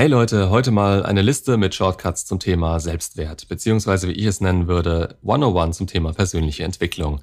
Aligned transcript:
Hey 0.00 0.08
Leute, 0.08 0.48
heute 0.48 0.70
mal 0.70 1.04
eine 1.04 1.20
Liste 1.20 1.58
mit 1.58 1.74
Shortcuts 1.74 2.24
zum 2.24 2.38
Thema 2.38 2.80
Selbstwert, 2.80 3.48
beziehungsweise 3.48 4.08
wie 4.08 4.12
ich 4.12 4.24
es 4.24 4.40
nennen 4.40 4.66
würde, 4.66 5.18
101 5.20 5.76
zum 5.76 5.86
Thema 5.88 6.14
persönliche 6.14 6.64
Entwicklung. 6.64 7.20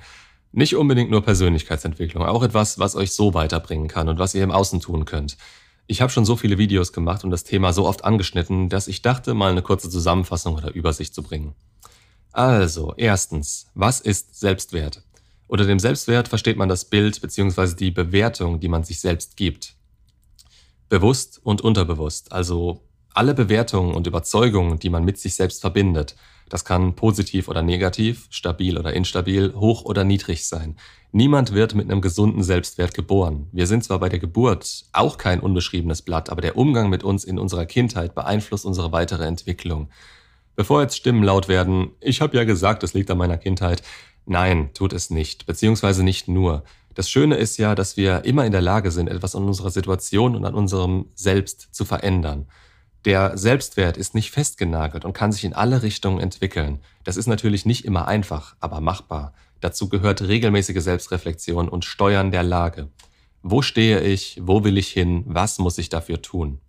Nicht 0.51 0.75
unbedingt 0.75 1.09
nur 1.09 1.23
Persönlichkeitsentwicklung, 1.23 2.23
auch 2.23 2.43
etwas, 2.43 2.77
was 2.77 2.95
euch 2.95 3.13
so 3.13 3.33
weiterbringen 3.33 3.87
kann 3.87 4.09
und 4.09 4.19
was 4.19 4.35
ihr 4.35 4.43
im 4.43 4.51
Außen 4.51 4.79
tun 4.79 5.05
könnt. 5.05 5.37
Ich 5.87 6.03
habe 6.03 6.11
schon 6.11 6.23
so 6.23 6.35
viele 6.35 6.59
Videos 6.59 6.93
gemacht 6.93 7.23
und 7.23 7.31
das 7.31 7.43
Thema 7.43 7.73
so 7.73 7.87
oft 7.87 8.05
angeschnitten, 8.05 8.69
dass 8.69 8.87
ich 8.87 9.01
dachte, 9.01 9.33
mal 9.33 9.49
eine 9.49 9.63
kurze 9.63 9.89
Zusammenfassung 9.89 10.53
oder 10.53 10.71
Übersicht 10.75 11.15
zu 11.15 11.23
bringen. 11.23 11.55
Also, 12.31 12.93
erstens, 12.95 13.71
was 13.73 14.01
ist 14.01 14.39
Selbstwert? 14.39 15.01
Unter 15.47 15.65
dem 15.65 15.79
Selbstwert 15.79 16.27
versteht 16.27 16.57
man 16.57 16.69
das 16.69 16.85
Bild 16.85 17.21
bzw. 17.21 17.73
die 17.73 17.89
Bewertung, 17.89 18.59
die 18.59 18.69
man 18.69 18.83
sich 18.83 18.99
selbst 18.99 19.35
gibt. 19.35 19.76
Bewusst 20.89 21.39
und 21.43 21.61
unterbewusst, 21.61 22.31
also 22.31 22.81
alle 23.13 23.33
Bewertungen 23.33 23.95
und 23.95 24.07
Überzeugungen, 24.07 24.79
die 24.79 24.89
man 24.89 25.03
mit 25.03 25.17
sich 25.17 25.35
selbst 25.35 25.61
verbindet. 25.61 26.15
Das 26.49 26.63
kann 26.63 26.95
positiv 26.95 27.49
oder 27.49 27.61
negativ, 27.61 28.27
stabil 28.29 28.77
oder 28.77 28.93
instabil, 28.93 29.53
hoch 29.55 29.83
oder 29.83 30.03
niedrig 30.03 30.47
sein. 30.47 30.77
Niemand 31.11 31.53
wird 31.53 31.75
mit 31.75 31.89
einem 31.89 31.99
gesunden 32.01 32.43
Selbstwert 32.43 32.93
geboren. 32.93 33.47
Wir 33.51 33.67
sind 33.67 33.83
zwar 33.83 33.99
bei 33.99 34.07
der 34.07 34.19
Geburt 34.19 34.85
auch 34.93 35.17
kein 35.17 35.39
unbeschriebenes 35.39 36.03
Blatt, 36.03 36.29
aber 36.29 36.41
der 36.41 36.57
Umgang 36.57 36.89
mit 36.89 37.03
uns 37.03 37.23
in 37.23 37.39
unserer 37.39 37.65
Kindheit 37.65 38.15
beeinflusst 38.15 38.65
unsere 38.65 38.91
weitere 38.91 39.25
Entwicklung. 39.25 39.89
Bevor 40.55 40.81
jetzt 40.81 40.97
Stimmen 40.97 41.23
laut 41.23 41.47
werden, 41.47 41.91
ich 41.99 42.21
habe 42.21 42.37
ja 42.37 42.43
gesagt, 42.43 42.83
es 42.83 42.93
liegt 42.93 43.11
an 43.11 43.17
meiner 43.17 43.37
Kindheit. 43.37 43.83
Nein, 44.25 44.71
tut 44.73 44.93
es 44.93 45.09
nicht, 45.09 45.45
beziehungsweise 45.45 46.03
nicht 46.03 46.27
nur. 46.27 46.63
Das 46.97 47.11
Schöne 47.11 47.35
ist 47.35 47.57
ja, 47.57 47.75
dass 47.75 47.95
wir 47.95 48.25
immer 48.25 48.43
in 48.47 48.51
der 48.51 48.61
Lage 48.61 48.89
sind, 48.89 49.07
etwas 49.07 49.35
an 49.35 49.43
unserer 49.43 49.69
Situation 49.69 50.35
und 50.35 50.45
an 50.45 50.55
unserem 50.55 51.05
Selbst 51.13 51.67
zu 51.71 51.85
verändern. 51.85 52.47
Der 53.05 53.37
Selbstwert 53.37 53.97
ist 53.97 54.15
nicht 54.15 54.31
festgenagelt 54.31 55.05
und 55.05 55.13
kann 55.13 55.31
sich 55.31 55.43
in 55.43 55.53
alle 55.53 55.83
Richtungen 55.83 56.19
entwickeln. 56.19 56.79
Das 57.03 57.15
ist 57.15 57.27
natürlich 57.27 57.67
nicht 57.67 57.85
immer 57.85 58.07
einfach, 58.07 58.55
aber 58.61 58.81
machbar. 58.81 59.35
Dazu 59.59 59.89
gehört 59.89 60.23
regelmäßige 60.23 60.81
Selbstreflexion 60.81 61.69
und 61.69 61.85
Steuern 61.85 62.31
der 62.31 62.41
Lage. 62.41 62.89
Wo 63.43 63.61
stehe 63.61 64.01
ich? 64.01 64.39
Wo 64.41 64.63
will 64.63 64.79
ich 64.79 64.87
hin? 64.87 65.23
Was 65.27 65.59
muss 65.59 65.77
ich 65.77 65.89
dafür 65.89 66.23
tun? 66.23 66.61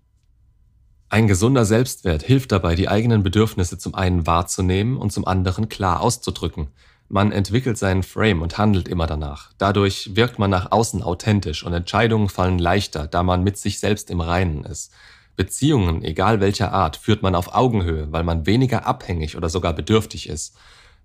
Ein 1.08 1.26
gesunder 1.26 1.64
Selbstwert 1.64 2.22
hilft 2.22 2.52
dabei, 2.52 2.74
die 2.74 2.90
eigenen 2.90 3.22
Bedürfnisse 3.22 3.78
zum 3.78 3.94
einen 3.94 4.26
wahrzunehmen 4.26 4.98
und 4.98 5.10
zum 5.10 5.26
anderen 5.26 5.70
klar 5.70 6.02
auszudrücken. 6.02 6.68
Man 7.10 7.32
entwickelt 7.32 7.78
seinen 7.78 8.02
Frame 8.02 8.42
und 8.42 8.58
handelt 8.58 8.86
immer 8.86 9.06
danach. 9.06 9.50
Dadurch 9.56 10.14
wirkt 10.14 10.38
man 10.38 10.50
nach 10.50 10.72
außen 10.72 11.02
authentisch 11.02 11.64
und 11.64 11.72
Entscheidungen 11.72 12.28
fallen 12.28 12.58
leichter, 12.58 13.06
da 13.06 13.22
man 13.22 13.42
mit 13.42 13.56
sich 13.56 13.80
selbst 13.80 14.10
im 14.10 14.20
Reinen 14.20 14.64
ist. 14.64 14.92
Beziehungen, 15.34 16.04
egal 16.04 16.40
welcher 16.40 16.72
Art, 16.72 16.96
führt 16.96 17.22
man 17.22 17.34
auf 17.34 17.54
Augenhöhe, 17.54 18.12
weil 18.12 18.24
man 18.24 18.44
weniger 18.44 18.86
abhängig 18.86 19.36
oder 19.36 19.48
sogar 19.48 19.72
bedürftig 19.72 20.28
ist. 20.28 20.56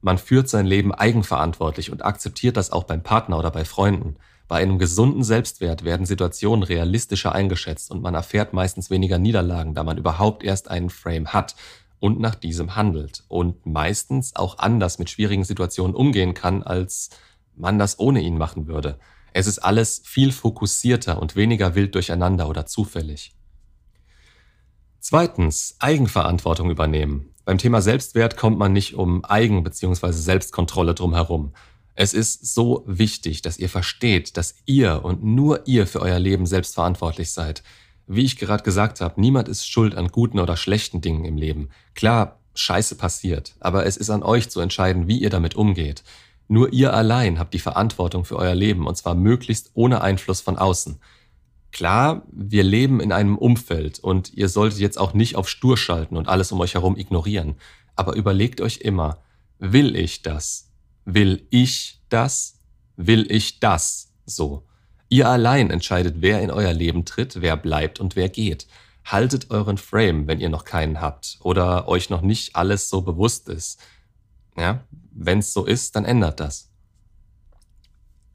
Man 0.01 0.17
führt 0.17 0.49
sein 0.49 0.65
Leben 0.65 0.93
eigenverantwortlich 0.93 1.89
und 1.89 2.03
akzeptiert 2.03 2.57
das 2.57 2.73
auch 2.73 2.83
beim 2.83 3.01
Partner 3.01 3.39
oder 3.39 3.51
bei 3.51 3.63
Freunden. 3.63 4.17
Bei 4.49 4.57
einem 4.57 4.79
gesunden 4.79 5.23
Selbstwert 5.23 5.85
werden 5.85 6.05
Situationen 6.05 6.63
realistischer 6.63 7.33
eingeschätzt 7.33 7.89
und 7.91 8.01
man 8.01 8.13
erfährt 8.13 8.51
meistens 8.51 8.89
weniger 8.89 9.19
Niederlagen, 9.19 9.73
da 9.73 9.85
man 9.85 9.97
überhaupt 9.97 10.43
erst 10.43 10.69
einen 10.69 10.89
Frame 10.89 11.27
hat 11.27 11.55
und 12.03 12.19
nach 12.19 12.35
diesem 12.35 12.75
handelt 12.75 13.23
und 13.29 13.65
meistens 13.65 14.35
auch 14.35 14.57
anders 14.57 14.99
mit 14.99 15.09
schwierigen 15.09 15.45
Situationen 15.45 15.95
umgehen 15.95 16.33
kann, 16.33 16.61
als 16.61 17.11
man 17.55 17.79
das 17.79 17.97
ohne 17.97 18.19
ihn 18.19 18.37
machen 18.37 18.67
würde. 18.67 18.99
Es 19.31 19.47
ist 19.47 19.59
alles 19.59 20.01
viel 20.03 20.33
fokussierter 20.33 21.21
und 21.21 21.37
weniger 21.37 21.75
wild 21.75 21.95
durcheinander 21.95 22.49
oder 22.49 22.65
zufällig. 22.65 23.33
Zweitens, 24.99 25.77
Eigenverantwortung 25.79 26.69
übernehmen. 26.69 27.29
Beim 27.45 27.57
Thema 27.57 27.81
Selbstwert 27.81 28.35
kommt 28.35 28.57
man 28.57 28.73
nicht 28.73 28.95
um 28.95 29.23
Eigen- 29.23 29.63
bzw. 29.63 30.11
Selbstkontrolle 30.11 30.95
drum 30.95 31.13
herum. 31.13 31.53
Es 31.95 32.13
ist 32.13 32.53
so 32.53 32.83
wichtig, 32.85 33.44
dass 33.44 33.57
ihr 33.57 33.69
versteht, 33.69 34.35
dass 34.35 34.55
ihr 34.66 35.05
und 35.05 35.23
nur 35.23 35.67
ihr 35.67 35.88
für 35.88 36.01
euer 36.01 36.19
Leben 36.19 36.47
selbst 36.47 36.73
verantwortlich 36.73 37.31
seid. 37.31 37.63
Wie 38.08 38.24
ich 38.24 38.38
gerade 38.38 38.64
gesagt 38.64 39.02
habe, 39.02 39.19
niemand 39.19 39.47
ist 39.47 39.68
schuld 39.68 39.96
an 39.96 40.09
guten 40.09 40.40
oder 40.40 40.58
schlechten 40.58 41.02
Dingen 41.02 41.25
im 41.25 41.38
Leben. 41.38 41.69
Klar, 41.96 42.40
Scheiße 42.56 42.96
passiert, 42.96 43.56
aber 43.59 43.86
es 43.86 43.97
ist 43.97 44.09
an 44.09 44.24
euch 44.24 44.50
zu 44.50 44.59
entscheiden, 44.59 45.08
wie 45.08 45.18
ihr 45.18 45.30
damit 45.30 45.56
umgeht. 45.56 46.03
Nur 46.47 46.72
ihr 46.74 46.94
allein 46.94 47.40
habt 47.40 47.53
die 47.53 47.59
Verantwortung 47.59 48.25
für 48.25 48.36
euer 48.36 48.53
Leben 48.53 48.86
und 48.86 48.96
zwar 48.96 49.16
möglichst 49.16 49.72
ohne 49.74 50.02
Einfluss 50.02 50.41
von 50.41 50.58
außen. 50.58 51.00
Klar, 51.72 52.24
wir 52.31 52.64
leben 52.64 53.00
in 53.00 53.12
einem 53.12 53.38
Umfeld 53.38 54.00
und 54.00 54.34
ihr 54.34 54.50
solltet 54.50 54.80
jetzt 54.80 55.00
auch 55.00 55.14
nicht 55.14 55.35
auf 55.35 55.50
Stur 55.50 55.78
schalten 55.78 56.18
und 56.18 56.28
alles 56.28 56.52
um 56.52 56.59
euch 56.59 56.75
herum 56.75 56.97
ignorieren. 56.97 57.56
Aber 57.96 58.16
überlegt 58.16 58.62
euch 58.62 58.78
immer, 58.81 59.18
will 59.58 59.96
ich 59.96 60.22
das? 60.22 60.70
Will 61.06 61.47
ich 61.50 62.02
das? 62.09 62.59
Will 62.96 63.31
ich 63.31 63.59
das? 63.59 64.12
So. 64.25 64.64
Ihr 65.13 65.29
allein 65.29 65.69
entscheidet, 65.69 66.16
wer 66.22 66.41
in 66.41 66.50
euer 66.50 66.74
Leben 66.74 67.06
tritt, 67.06 67.40
wer 67.40 67.56
bleibt 67.56 68.00
und 68.00 68.16
wer 68.16 68.29
geht. 68.29 68.66
Haltet 69.06 69.51
euren 69.51 69.78
Frame, 69.78 70.25
wenn 70.25 70.40
ihr 70.40 70.50
noch 70.50 70.66
keinen 70.66 71.01
habt 71.01 71.38
oder 71.44 71.88
euch 71.88 72.09
noch 72.09 72.22
nicht 72.22 72.56
alles 72.56 72.90
so 72.90 73.03
bewusst 73.03 73.47
ist. 73.47 73.79
Ja, 74.57 74.85
wenn 75.12 75.38
es 75.38 75.53
so 75.53 75.66
ist, 75.66 75.96
dann 75.96 76.03
ändert 76.03 76.40
das. 76.40 76.72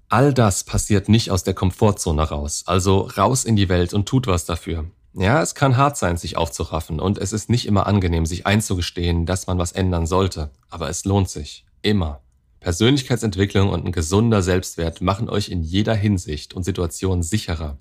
All 0.08 0.32
das 0.32 0.62
passiert 0.62 1.08
nicht 1.08 1.32
aus 1.32 1.42
der 1.42 1.54
Komfortzone 1.54 2.22
raus, 2.22 2.62
also 2.66 3.00
raus 3.00 3.44
in 3.44 3.56
die 3.56 3.68
Welt 3.68 3.92
und 3.92 4.06
tut 4.06 4.28
was 4.28 4.44
dafür. 4.44 4.88
Ja, 5.14 5.42
es 5.42 5.56
kann 5.56 5.76
hart 5.76 5.96
sein, 5.96 6.16
sich 6.16 6.36
aufzuraffen 6.36 7.00
und 7.00 7.18
es 7.18 7.32
ist 7.32 7.50
nicht 7.50 7.66
immer 7.66 7.88
angenehm, 7.88 8.24
sich 8.24 8.46
einzugestehen, 8.46 9.26
dass 9.26 9.48
man 9.48 9.58
was 9.58 9.72
ändern 9.72 10.06
sollte, 10.06 10.52
aber 10.70 10.88
es 10.88 11.04
lohnt 11.04 11.28
sich. 11.28 11.66
Immer. 11.82 12.20
Persönlichkeitsentwicklung 12.60 13.70
und 13.70 13.84
ein 13.84 13.92
gesunder 13.92 14.42
Selbstwert 14.42 15.00
machen 15.00 15.28
euch 15.28 15.48
in 15.48 15.62
jeder 15.62 15.94
Hinsicht 15.94 16.54
und 16.54 16.64
Situation 16.64 17.22
sicherer. 17.22 17.78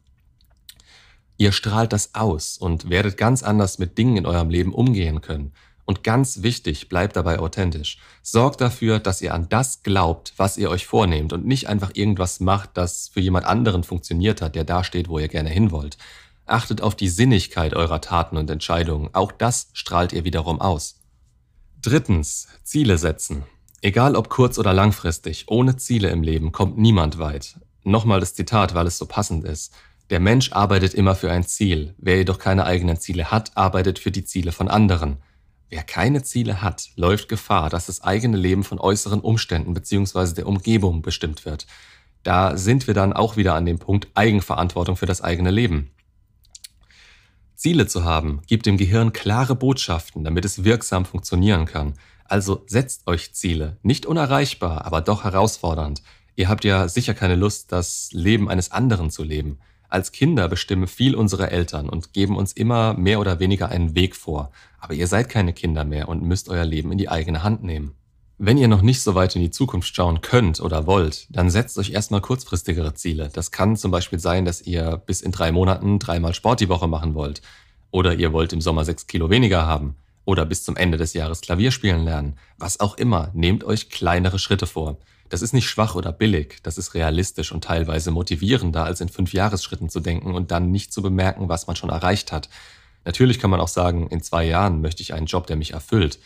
Ihr 1.38 1.52
strahlt 1.52 1.94
das 1.94 2.16
aus 2.16 2.58
und 2.58 2.90
werdet 2.90 3.18
ganz 3.18 3.44
anders 3.44 3.80
mit 3.80 3.98
Dingen 3.98 4.18
in 4.18 4.26
eurem 4.26 4.50
Leben 4.50 4.74
umgehen 4.74 5.22
können. 5.22 5.54
Und 5.86 6.04
ganz 6.04 6.42
wichtig, 6.44 6.90
bleibt 6.90 7.16
dabei 7.16 7.40
authentisch. 7.40 7.98
Sorgt 8.22 8.60
dafür, 8.60 9.00
dass 9.00 9.22
ihr 9.22 9.34
an 9.34 9.48
das 9.48 9.84
glaubt, 9.84 10.34
was 10.36 10.58
ihr 10.58 10.70
euch 10.70 10.86
vornehmt 10.86 11.32
und 11.32 11.46
nicht 11.46 11.70
einfach 11.70 11.92
irgendwas 11.94 12.42
macht, 12.42 12.72
das 12.74 13.08
für 13.08 13.22
jemand 13.22 13.46
anderen 13.46 13.84
funktioniert 13.84 14.42
hat, 14.42 14.56
der 14.56 14.66
da 14.66 14.84
steht, 14.84 15.08
wo 15.08 15.18
ihr 15.18 15.30
gerne 15.30 15.50
hin 15.50 15.72
wollt. 15.72 15.98
Achtet 16.46 16.82
auf 16.82 16.96
die 16.96 17.08
Sinnigkeit 17.08 17.74
eurer 17.74 18.02
Taten 18.02 18.36
und 18.36 18.50
Entscheidungen. 18.50 19.10
Auch 19.14 19.32
das 19.32 19.70
strahlt 19.74 20.12
ihr 20.12 20.26
wiederum 20.26 20.60
aus. 20.60 21.00
Drittens, 21.82 22.48
Ziele 22.64 22.98
setzen. 22.98 23.44
Egal 23.82 24.16
ob 24.16 24.30
kurz- 24.30 24.58
oder 24.58 24.74
langfristig, 24.74 25.46
ohne 25.48 25.78
Ziele 25.78 26.10
im 26.10 26.24
Leben 26.24 26.52
kommt 26.52 26.78
niemand 26.78 27.20
weit. 27.20 27.60
Nochmal 27.84 28.20
das 28.20 28.34
Zitat, 28.34 28.74
weil 28.74 28.88
es 28.88 28.98
so 28.98 29.06
passend 29.06 29.46
ist. 29.46 29.74
Der 30.10 30.20
Mensch 30.20 30.52
arbeitet 30.52 30.94
immer 30.94 31.16
für 31.16 31.32
ein 31.32 31.46
Ziel. 31.46 31.94
Wer 31.98 32.18
jedoch 32.18 32.40
keine 32.40 32.66
eigenen 32.66 33.00
Ziele 33.00 33.30
hat, 33.30 33.56
arbeitet 33.56 34.00
für 34.00 34.12
die 34.12 34.24
Ziele 34.24 34.52
von 34.52 34.68
anderen. 34.68 35.18
Wer 35.70 35.84
keine 35.84 36.24
Ziele 36.24 36.62
hat, 36.62 36.90
läuft 36.96 37.28
Gefahr, 37.28 37.70
dass 37.70 37.88
das 37.88 38.02
eigene 38.02 38.38
Leben 38.38 38.64
von 38.64 38.80
äußeren 38.80 39.20
Umständen 39.20 39.74
bzw. 39.74 40.34
der 40.34 40.48
Umgebung 40.48 41.02
bestimmt 41.02 41.46
wird. 41.46 41.68
Da 42.24 42.58
sind 42.58 42.88
wir 42.88 42.94
dann 42.94 43.14
auch 43.14 43.38
wieder 43.38 43.54
an 43.54 43.66
dem 43.66 43.80
Punkt 43.80 44.08
Eigenverantwortung 44.14 44.96
für 44.96 45.06
das 45.06 45.22
eigene 45.22 45.52
Leben. 45.52 45.92
Ziele 47.56 47.88
zu 47.88 48.06
haben, 48.06 48.42
gibt 48.48 48.66
dem 48.66 48.78
Gehirn 48.78 49.14
klare 49.14 49.56
Botschaften, 49.56 50.24
damit 50.24 50.46
es 50.46 50.64
wirksam 50.64 51.06
funktionieren 51.06 51.66
kann. 51.66 51.96
Also 52.28 52.64
setzt 52.68 53.08
euch 53.08 53.34
Ziele. 53.34 53.78
Nicht 53.84 54.06
unerreichbar, 54.06 54.86
aber 54.86 55.02
doch 55.02 55.24
herausfordernd. 55.24 56.02
Ihr 56.36 56.50
habt 56.50 56.64
ja 56.64 56.88
sicher 56.88 57.14
keine 57.14 57.36
Lust, 57.36 57.72
das 57.72 58.10
Leben 58.12 58.50
eines 58.50 58.72
anderen 58.72 59.10
zu 59.10 59.24
leben. 59.24 59.60
Als 59.90 60.12
Kinder 60.12 60.50
bestimmen 60.50 60.88
viel 60.88 61.16
unsere 61.16 61.50
Eltern 61.50 61.88
und 61.88 62.12
geben 62.14 62.36
uns 62.36 62.52
immer 62.52 62.94
mehr 62.94 63.20
oder 63.20 63.40
weniger 63.40 63.70
einen 63.70 63.96
Weg 63.96 64.16
vor. 64.16 64.52
Aber 64.80 64.94
ihr 64.94 65.08
seid 65.08 65.30
keine 65.30 65.54
Kinder 65.54 65.86
mehr 65.86 66.10
und 66.10 66.24
müsst 66.24 66.50
euer 66.50 66.66
Leben 66.66 66.92
in 66.92 66.98
die 66.98 67.10
eigene 67.10 67.44
Hand 67.44 67.64
nehmen. 67.64 67.96
Wenn 68.38 68.58
ihr 68.58 68.68
noch 68.68 68.84
nicht 68.84 69.02
so 69.02 69.16
weit 69.16 69.36
in 69.36 69.42
die 69.42 69.50
Zukunft 69.50 69.96
schauen 69.96 70.22
könnt 70.22 70.60
oder 70.60 70.86
wollt, 70.86 71.26
dann 71.32 71.50
setzt 71.50 71.78
euch 71.80 71.92
erstmal 71.92 72.22
kurzfristigere 72.22 72.94
Ziele. 72.94 73.30
Das 73.34 73.50
kann 73.52 73.78
zum 73.78 73.90
Beispiel 73.90 74.20
sein, 74.20 74.46
dass 74.46 74.62
ihr 74.62 74.98
bis 74.98 75.22
in 75.22 75.32
drei 75.32 75.52
Monaten 75.52 75.98
dreimal 75.98 76.36
Sport 76.36 76.60
die 76.60 76.70
Woche 76.70 76.88
machen 76.88 77.16
wollt. 77.16 77.42
Oder 77.90 78.14
ihr 78.14 78.34
wollt 78.34 78.54
im 78.54 78.62
Sommer 78.62 78.86
sechs 78.86 79.08
Kilo 79.08 79.30
weniger 79.30 79.66
haben 79.66 79.96
oder 80.28 80.46
bis 80.46 80.64
zum 80.66 80.76
Ende 80.76 80.98
des 80.98 81.14
Jahres 81.14 81.40
Klavier 81.40 81.72
spielen 81.72 82.04
lernen. 82.04 82.36
Was 82.58 82.82
auch 82.82 82.98
immer, 82.98 83.32
nehmt 83.34 83.64
euch 83.64 83.90
kleinere 83.90 84.40
Schritte 84.40 84.68
vor. 84.68 84.98
Das 85.30 85.42
ist 85.42 85.54
nicht 85.54 85.70
schwach 85.70 85.96
oder 85.96 86.12
billig, 86.12 86.60
das 86.64 86.78
ist 86.78 86.94
realistisch 86.94 87.54
und 87.54 87.64
teilweise 87.64 88.12
motivierender, 88.12 88.84
als 88.84 89.00
in 89.00 89.08
fünf 89.08 89.32
Jahresschritten 89.32 89.90
zu 89.90 90.02
denken 90.02 90.36
und 90.36 90.52
dann 90.52 90.70
nicht 90.70 90.92
zu 90.92 91.02
bemerken, 91.02 91.48
was 91.48 91.68
man 91.68 91.78
schon 91.78 91.90
erreicht 91.90 92.34
hat. 92.34 92.50
Natürlich 93.06 93.40
kann 93.40 93.50
man 93.50 93.62
auch 93.62 93.70
sagen, 93.70 94.08
in 94.10 94.22
zwei 94.22 94.46
Jahren 94.46 94.82
möchte 94.82 95.02
ich 95.02 95.14
einen 95.14 95.28
Job, 95.28 95.48
der 95.48 95.56
mich 95.56 95.72
erfüllt. 95.72 96.20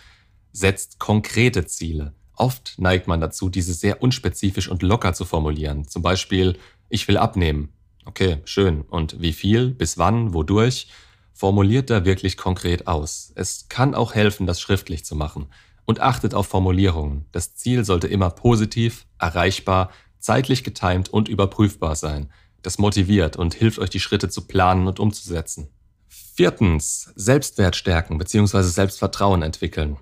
Setzt 0.51 0.97
konkrete 0.97 1.67
Ziele. 1.67 2.13
Oft 2.35 2.79
neigt 2.79 3.05
man 3.07 3.21
dazu, 3.21 3.49
diese 3.49 3.75
sehr 3.75 4.01
unspezifisch 4.01 4.67
und 4.67 4.81
locker 4.81 5.13
zu 5.13 5.25
formulieren. 5.25 5.87
Zum 5.87 6.01
Beispiel, 6.01 6.57
ich 6.89 7.07
will 7.07 7.17
abnehmen. 7.17 7.69
Okay, 8.05 8.37
schön. 8.45 8.81
Und 8.81 9.21
wie 9.21 9.33
viel? 9.33 9.69
Bis 9.69 9.99
wann? 9.99 10.33
Wodurch? 10.33 10.87
Formuliert 11.33 11.89
da 11.89 12.05
wirklich 12.05 12.37
konkret 12.37 12.87
aus. 12.87 13.31
Es 13.35 13.67
kann 13.69 13.95
auch 13.95 14.13
helfen, 14.13 14.47
das 14.47 14.61
schriftlich 14.61 15.05
zu 15.05 15.15
machen. 15.15 15.47
Und 15.85 15.99
achtet 15.99 16.33
auf 16.33 16.47
Formulierungen. 16.47 17.25
Das 17.31 17.55
Ziel 17.55 17.83
sollte 17.83 18.07
immer 18.07 18.29
positiv, 18.29 19.05
erreichbar, 19.19 19.91
zeitlich 20.19 20.63
getimt 20.63 21.09
und 21.09 21.27
überprüfbar 21.27 21.95
sein. 21.95 22.31
Das 22.61 22.77
motiviert 22.77 23.35
und 23.37 23.55
hilft 23.55 23.79
euch, 23.79 23.89
die 23.89 23.99
Schritte 23.99 24.29
zu 24.29 24.45
planen 24.45 24.87
und 24.87 24.99
umzusetzen. 24.99 25.69
Viertens, 26.07 27.11
Selbstwert 27.15 27.75
stärken 27.75 28.17
bzw. 28.17 28.61
Selbstvertrauen 28.61 29.41
entwickeln. 29.41 29.97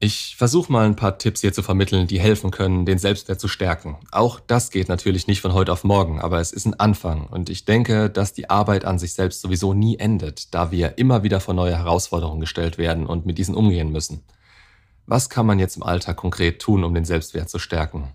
Ich 0.00 0.34
versuche 0.36 0.70
mal 0.70 0.84
ein 0.84 0.96
paar 0.96 1.18
Tipps 1.18 1.40
hier 1.40 1.52
zu 1.52 1.62
vermitteln, 1.62 2.06
die 2.06 2.20
helfen 2.20 2.50
können, 2.50 2.84
den 2.84 2.98
Selbstwert 2.98 3.40
zu 3.40 3.48
stärken. 3.48 3.96
Auch 4.10 4.40
das 4.40 4.70
geht 4.70 4.88
natürlich 4.88 5.26
nicht 5.26 5.40
von 5.40 5.54
heute 5.54 5.72
auf 5.72 5.84
morgen, 5.84 6.20
aber 6.20 6.40
es 6.40 6.52
ist 6.52 6.66
ein 6.66 6.78
Anfang 6.78 7.26
und 7.26 7.48
ich 7.48 7.64
denke, 7.64 8.10
dass 8.10 8.32
die 8.32 8.50
Arbeit 8.50 8.84
an 8.84 8.98
sich 8.98 9.14
selbst 9.14 9.40
sowieso 9.40 9.72
nie 9.72 9.96
endet, 9.98 10.52
da 10.52 10.70
wir 10.70 10.98
immer 10.98 11.22
wieder 11.22 11.40
vor 11.40 11.54
neue 11.54 11.76
Herausforderungen 11.76 12.40
gestellt 12.40 12.76
werden 12.76 13.06
und 13.06 13.24
mit 13.24 13.38
diesen 13.38 13.54
umgehen 13.54 13.90
müssen. 13.92 14.24
Was 15.06 15.30
kann 15.30 15.46
man 15.46 15.58
jetzt 15.58 15.76
im 15.76 15.82
Alltag 15.82 16.16
konkret 16.16 16.60
tun, 16.60 16.82
um 16.82 16.92
den 16.92 17.04
Selbstwert 17.04 17.48
zu 17.48 17.58
stärken? 17.58 18.14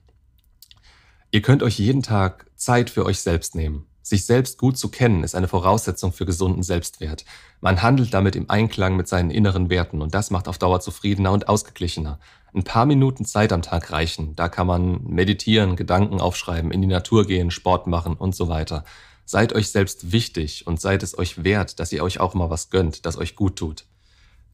Ihr 1.32 1.42
könnt 1.42 1.64
euch 1.64 1.80
jeden 1.80 2.02
Tag 2.02 2.48
Zeit 2.56 2.90
für 2.90 3.06
euch 3.06 3.22
selbst 3.22 3.56
nehmen. 3.56 3.86
Sich 4.10 4.26
selbst 4.26 4.58
gut 4.58 4.76
zu 4.76 4.90
kennen 4.90 5.24
ist 5.24 5.36
eine 5.36 5.48
Voraussetzung 5.48 6.12
für 6.14 6.26
gesunden 6.26 6.64
Selbstwert. 6.64 7.26
Man 7.62 7.84
handelt 7.84 8.12
damit 8.12 8.36
im 8.36 8.50
Einklang 8.50 8.96
mit 8.96 9.08
seinen 9.08 9.30
inneren 9.30 9.70
Werten 9.70 10.02
und 10.02 10.16
das 10.16 10.32
macht 10.32 10.48
auf 10.48 10.58
Dauer 10.58 10.80
zufriedener 10.80 11.32
und 11.32 11.48
ausgeglichener. 11.48 12.20
Ein 12.52 12.64
paar 12.64 12.88
Minuten 12.88 13.24
Zeit 13.24 13.54
am 13.54 13.62
Tag 13.62 13.92
reichen. 13.92 14.36
Da 14.36 14.50
kann 14.50 14.66
man 14.66 15.04
meditieren, 15.04 15.76
Gedanken 15.76 16.22
aufschreiben, 16.22 16.72
in 16.72 16.82
die 16.82 16.88
Natur 16.88 17.28
gehen, 17.28 17.52
Sport 17.52 17.86
machen 17.86 18.16
und 18.16 18.36
so 18.36 18.50
weiter. 18.50 18.84
Seid 19.26 19.54
euch 19.54 19.70
selbst 19.70 20.12
wichtig 20.12 20.66
und 20.66 20.82
seid 20.82 21.04
es 21.04 21.16
euch 21.16 21.44
wert, 21.44 21.80
dass 21.80 21.92
ihr 21.92 22.02
euch 22.04 22.20
auch 22.20 22.34
mal 22.34 22.50
was 22.50 22.72
gönnt, 22.72 23.06
das 23.06 23.16
euch 23.16 23.36
gut 23.36 23.58
tut. 23.58 23.86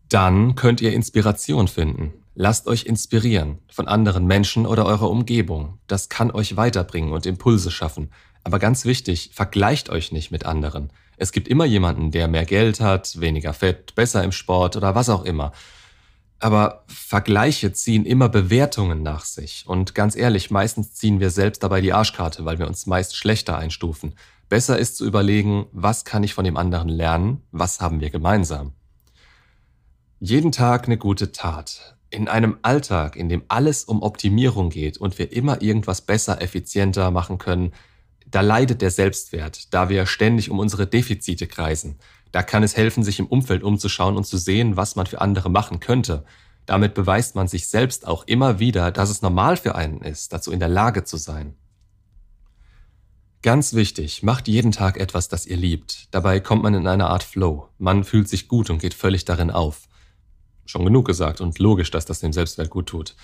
Dann 0.10 0.56
könnt 0.56 0.82
ihr 0.82 0.92
Inspiration 0.92 1.70
finden. 1.70 2.12
Lasst 2.34 2.68
euch 2.68 2.86
inspirieren 2.86 3.60
von 3.72 3.88
anderen 3.88 4.26
Menschen 4.26 4.66
oder 4.66 4.86
eurer 4.86 5.10
Umgebung. 5.10 5.80
Das 5.88 6.10
kann 6.10 6.30
euch 6.30 6.58
weiterbringen 6.58 7.14
und 7.14 7.26
Impulse 7.26 7.72
schaffen. 7.72 8.12
Aber 8.46 8.60
ganz 8.60 8.86
wichtig, 8.86 9.32
vergleicht 9.34 9.90
euch 9.90 10.12
nicht 10.12 10.30
mit 10.30 10.46
anderen. 10.46 10.94
Es 11.18 11.32
gibt 11.32 11.48
immer 11.48 11.66
jemanden, 11.66 12.12
der 12.12 12.28
mehr 12.28 12.46
Geld 12.46 12.80
hat, 12.80 13.20
weniger 13.20 13.54
Fett, 13.54 13.96
besser 13.96 14.24
im 14.24 14.32
Sport 14.32 14.78
oder 14.78 14.94
was 14.94 15.10
auch 15.10 15.26
immer. 15.26 15.52
Aber 16.40 16.84
Vergleiche 16.88 17.74
ziehen 17.74 18.06
immer 18.06 18.30
Bewertungen 18.30 19.02
nach 19.02 19.26
sich. 19.26 19.64
Und 19.66 19.96
ganz 19.96 20.16
ehrlich, 20.16 20.52
meistens 20.52 20.94
ziehen 20.94 21.20
wir 21.20 21.32
selbst 21.32 21.64
dabei 21.64 21.82
die 21.82 21.92
Arschkarte, 21.92 22.46
weil 22.46 22.60
wir 22.60 22.68
uns 22.68 22.86
meist 22.86 23.18
schlechter 23.18 23.58
einstufen. 23.58 24.14
Besser 24.48 24.78
ist 24.78 24.96
zu 24.98 25.08
überlegen, 25.08 25.66
was 25.72 26.06
kann 26.06 26.24
ich 26.24 26.36
von 26.36 26.46
dem 26.46 26.56
anderen 26.56 26.90
lernen, 26.90 27.42
was 27.52 27.82
haben 27.82 28.00
wir 28.00 28.12
gemeinsam. 28.12 28.74
Jeden 30.20 30.52
Tag 30.52 30.86
eine 30.86 31.00
gute 31.00 31.32
Tat. 31.32 31.98
In 32.12 32.28
einem 32.28 32.60
Alltag, 32.62 33.16
in 33.16 33.28
dem 33.28 33.44
alles 33.48 33.86
um 33.86 34.04
Optimierung 34.04 34.70
geht 34.70 35.00
und 35.00 35.18
wir 35.18 35.32
immer 35.32 35.64
irgendwas 35.64 36.02
besser, 36.02 36.44
effizienter 36.44 37.10
machen 37.10 37.40
können, 37.40 37.74
da 38.36 38.42
leidet 38.42 38.82
der 38.82 38.92
Selbstwert, 38.92 39.74
da 39.74 39.88
wir 39.88 40.06
ständig 40.06 40.52
um 40.52 40.60
unsere 40.60 40.86
Defizite 40.86 41.48
kreisen. 41.48 42.00
Da 42.34 42.44
kann 42.44 42.64
es 42.64 42.76
helfen, 42.76 43.02
sich 43.02 43.18
im 43.20 43.28
Umfeld 43.28 43.64
umzuschauen 43.64 44.18
und 44.18 44.26
zu 44.26 44.36
sehen, 44.36 44.76
was 44.76 44.98
man 44.98 45.06
für 45.06 45.22
andere 45.22 45.50
machen 45.50 45.80
könnte. 45.80 46.26
Damit 46.66 46.96
beweist 46.96 47.36
man 47.36 47.48
sich 47.48 47.70
selbst 47.70 48.06
auch 48.06 48.28
immer 48.28 48.60
wieder, 48.60 48.92
dass 48.92 49.10
es 49.10 49.22
normal 49.22 49.56
für 49.56 49.76
einen 49.76 50.02
ist, 50.02 50.34
dazu 50.34 50.52
in 50.52 50.60
der 50.60 50.68
Lage 50.68 51.06
zu 51.06 51.16
sein. 51.16 51.56
Ganz 53.42 53.74
wichtig, 53.74 54.22
macht 54.22 54.50
jeden 54.50 54.74
Tag 54.74 54.98
etwas, 54.98 55.30
das 55.30 55.46
ihr 55.46 55.56
liebt. 55.56 56.14
Dabei 56.14 56.42
kommt 56.42 56.62
man 56.62 56.74
in 56.74 56.88
eine 56.88 57.08
Art 57.08 57.24
Flow. 57.24 57.70
Man 57.78 58.04
fühlt 58.04 58.28
sich 58.28 58.50
gut 58.50 58.70
und 58.70 58.80
geht 58.80 58.96
völlig 58.96 59.24
darin 59.24 59.50
auf. 59.50 59.88
Schon 60.66 60.84
genug 60.84 61.08
gesagt 61.08 61.40
und 61.40 61.58
logisch, 61.60 61.90
dass 61.90 62.06
das 62.06 62.20
dem 62.20 62.34
Selbstwert 62.34 62.70
gut 62.70 62.88
tut. 62.88 63.16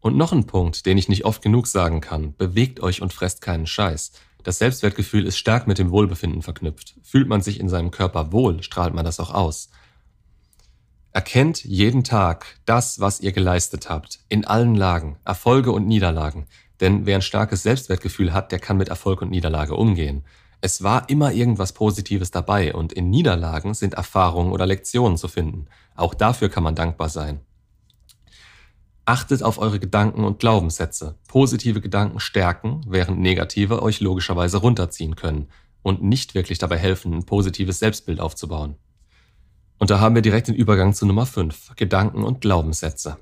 Und 0.00 0.16
noch 0.16 0.32
ein 0.32 0.46
Punkt, 0.46 0.86
den 0.86 0.96
ich 0.96 1.10
nicht 1.10 1.26
oft 1.26 1.42
genug 1.42 1.66
sagen 1.66 2.00
kann. 2.00 2.34
Bewegt 2.38 2.80
euch 2.80 3.02
und 3.02 3.12
fresst 3.12 3.42
keinen 3.42 3.66
Scheiß. 3.66 4.12
Das 4.44 4.58
Selbstwertgefühl 4.58 5.26
ist 5.26 5.38
stark 5.38 5.66
mit 5.66 5.78
dem 5.78 5.90
Wohlbefinden 5.90 6.42
verknüpft. 6.42 6.94
Fühlt 7.02 7.28
man 7.28 7.40
sich 7.40 7.58
in 7.58 7.70
seinem 7.70 7.90
Körper 7.90 8.30
wohl, 8.30 8.62
strahlt 8.62 8.94
man 8.94 9.04
das 9.04 9.18
auch 9.18 9.32
aus. 9.32 9.70
Erkennt 11.12 11.64
jeden 11.64 12.04
Tag 12.04 12.60
das, 12.66 13.00
was 13.00 13.20
ihr 13.20 13.32
geleistet 13.32 13.88
habt, 13.88 14.20
in 14.28 14.44
allen 14.44 14.74
Lagen, 14.74 15.16
Erfolge 15.24 15.72
und 15.72 15.86
Niederlagen. 15.86 16.46
Denn 16.80 17.06
wer 17.06 17.16
ein 17.16 17.22
starkes 17.22 17.62
Selbstwertgefühl 17.62 18.34
hat, 18.34 18.52
der 18.52 18.58
kann 18.58 18.76
mit 18.76 18.88
Erfolg 18.88 19.22
und 19.22 19.30
Niederlage 19.30 19.76
umgehen. 19.76 20.24
Es 20.60 20.82
war 20.82 21.08
immer 21.08 21.32
irgendwas 21.32 21.72
Positives 21.72 22.30
dabei 22.30 22.74
und 22.74 22.92
in 22.92 23.08
Niederlagen 23.08 23.72
sind 23.72 23.94
Erfahrungen 23.94 24.52
oder 24.52 24.66
Lektionen 24.66 25.16
zu 25.16 25.28
finden. 25.28 25.68
Auch 25.94 26.12
dafür 26.12 26.50
kann 26.50 26.64
man 26.64 26.74
dankbar 26.74 27.08
sein. 27.08 27.40
Achtet 29.06 29.42
auf 29.42 29.58
eure 29.58 29.78
Gedanken 29.78 30.24
und 30.24 30.38
Glaubenssätze. 30.38 31.18
Positive 31.28 31.80
Gedanken 31.80 32.20
stärken, 32.20 32.80
während 32.86 33.20
negative 33.20 33.82
euch 33.82 34.00
logischerweise 34.00 34.58
runterziehen 34.58 35.14
können 35.14 35.48
und 35.82 36.02
nicht 36.02 36.34
wirklich 36.34 36.58
dabei 36.58 36.78
helfen, 36.78 37.12
ein 37.12 37.26
positives 37.26 37.78
Selbstbild 37.78 38.18
aufzubauen. 38.18 38.76
Und 39.78 39.90
da 39.90 40.00
haben 40.00 40.14
wir 40.14 40.22
direkt 40.22 40.48
den 40.48 40.54
Übergang 40.54 40.94
zu 40.94 41.04
Nummer 41.04 41.26
5, 41.26 41.76
Gedanken 41.76 42.24
und 42.24 42.40
Glaubenssätze. 42.40 43.18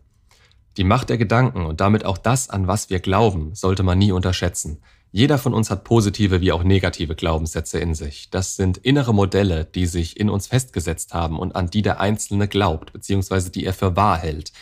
Die 0.77 0.85
Macht 0.85 1.11
der 1.11 1.19
Gedanken 1.19 1.67
und 1.67 1.81
damit 1.81 2.05
auch 2.05 2.17
das, 2.17 2.49
an 2.49 2.67
was 2.69 2.89
wir 2.89 3.01
glauben, 3.01 3.55
sollte 3.55 3.83
man 3.83 3.99
nie 3.99 4.13
unterschätzen. 4.13 4.79
Jeder 5.11 5.37
von 5.37 5.53
uns 5.53 5.69
hat 5.69 5.85
positive 5.85 6.41
wie 6.41 6.53
auch 6.53 6.63
negative 6.63 7.15
Glaubenssätze 7.15 7.79
in 7.79 7.95
sich. 7.95 8.31
Das 8.31 8.57
sind 8.57 8.79
innere 8.79 9.13
Modelle, 9.13 9.67
die 9.67 9.87
sich 9.87 10.19
in 10.19 10.31
uns 10.31 10.47
festgesetzt 10.47 11.13
haben 11.13 11.39
und 11.39 11.55
an 11.55 11.69
die 11.69 11.83
der 11.83 12.01
Einzelne 12.01 12.49
glaubt, 12.49 12.95
beziehungsweise 12.95 13.51
die 13.51 13.67
er 13.67 13.75
für 13.75 13.97
wahr 13.97 14.17
hält. 14.17 14.53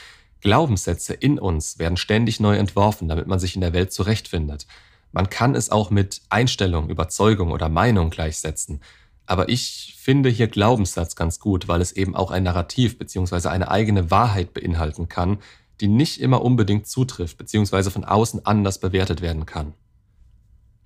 Glaubenssätze 0.40 1.14
in 1.14 1.38
uns 1.38 1.78
werden 1.78 1.96
ständig 1.96 2.40
neu 2.40 2.56
entworfen, 2.56 3.08
damit 3.08 3.26
man 3.26 3.38
sich 3.38 3.54
in 3.54 3.60
der 3.60 3.72
Welt 3.72 3.92
zurechtfindet. 3.92 4.66
Man 5.12 5.28
kann 5.28 5.54
es 5.54 5.70
auch 5.70 5.90
mit 5.90 6.22
Einstellung, 6.28 6.88
Überzeugung 6.88 7.50
oder 7.50 7.69
Meinung 7.69 8.10
gleichsetzen. 8.10 8.81
Aber 9.26 9.48
ich 9.48 9.96
finde 9.98 10.28
hier 10.28 10.48
Glaubenssatz 10.48 11.14
ganz 11.14 11.40
gut, 11.40 11.69
weil 11.69 11.81
es 11.81 11.92
eben 11.92 12.16
auch 12.16 12.31
ein 12.31 12.42
Narrativ 12.42 12.98
beziehungsweise 12.98 13.50
eine 13.50 13.70
eigene 13.70 14.10
Wahrheit 14.10 14.54
beinhalten 14.54 15.08
kann, 15.08 15.38
die 15.81 15.88
nicht 15.88 16.20
immer 16.20 16.42
unbedingt 16.42 16.87
zutrifft 16.87 17.38
beziehungsweise 17.38 17.90
von 17.90 18.04
außen 18.04 18.44
anders 18.44 18.78
bewertet 18.78 19.22
werden 19.22 19.46
kann. 19.46 19.75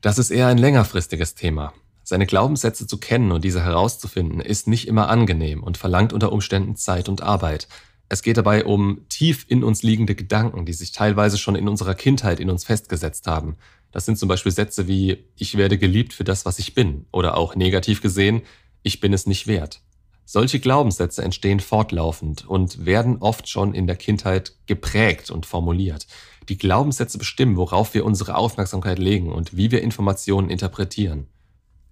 Das 0.01 0.19
ist 0.19 0.31
eher 0.31 0.49
ein 0.49 0.59
längerfristiges 0.59 1.35
Thema. 1.35 1.73
Seine 2.03 2.27
Glaubenssätze 2.27 2.87
zu 2.87 2.99
kennen 2.99 3.33
und 3.33 3.45
diese 3.45 3.65
herauszufinden, 3.65 4.41
ist 4.41 4.69
nicht 4.69 4.87
immer 4.87 5.09
angenehm 5.09 5.63
und 5.63 5.79
verlangt 5.79 6.13
unter 6.13 6.31
Umständen 6.31 6.77
Zeit 6.77 7.09
und 7.09 7.23
Arbeit. 7.23 7.67
Es 8.09 8.23
geht 8.23 8.37
dabei 8.37 8.65
um 8.65 9.01
tief 9.09 9.47
in 9.49 9.65
uns 9.65 9.83
liegende 9.83 10.15
Gedanken, 10.15 10.67
die 10.67 10.73
sich 10.73 10.93
teilweise 10.93 11.39
schon 11.39 11.57
in 11.57 11.69
unserer 11.69 11.95
Kindheit 11.95 12.39
in 12.39 12.51
uns 12.51 12.65
festgesetzt 12.65 13.27
haben. 13.27 13.57
Das 13.93 14.05
sind 14.05 14.19
zum 14.19 14.29
Beispiel 14.29 14.53
Sätze 14.53 14.89
wie 14.89 15.25
Ich 15.37 15.57
werde 15.57 15.79
geliebt 15.79 16.13
für 16.13 16.25
das, 16.25 16.45
was 16.45 16.59
ich 16.59 16.75
bin 16.75 17.07
oder 17.13 17.37
auch 17.37 17.55
negativ 17.55 18.03
gesehen 18.03 18.43
Ich 18.83 19.01
bin 19.01 19.13
es 19.13 19.27
nicht 19.27 19.47
wert. 19.47 19.81
Solche 20.27 20.59
Glaubenssätze 20.59 21.23
entstehen 21.23 21.61
fortlaufend 21.61 22.47
und 22.47 22.87
werden 22.87 23.19
oft 23.19 23.49
schon 23.49 23.75
in 23.75 23.87
der 23.87 23.97
Kindheit 23.97 24.55
geprägt 24.67 25.31
und 25.31 25.45
formuliert. 25.45 26.07
Die 26.49 26.57
Glaubenssätze 26.57 27.19
bestimmen, 27.19 27.57
worauf 27.57 27.95
wir 27.95 28.05
unsere 28.05 28.37
Aufmerksamkeit 28.37 28.99
legen 28.99 29.33
und 29.33 29.57
wie 29.57 29.71
wir 29.71 29.83
Informationen 29.83 30.51
interpretieren. 30.51 31.27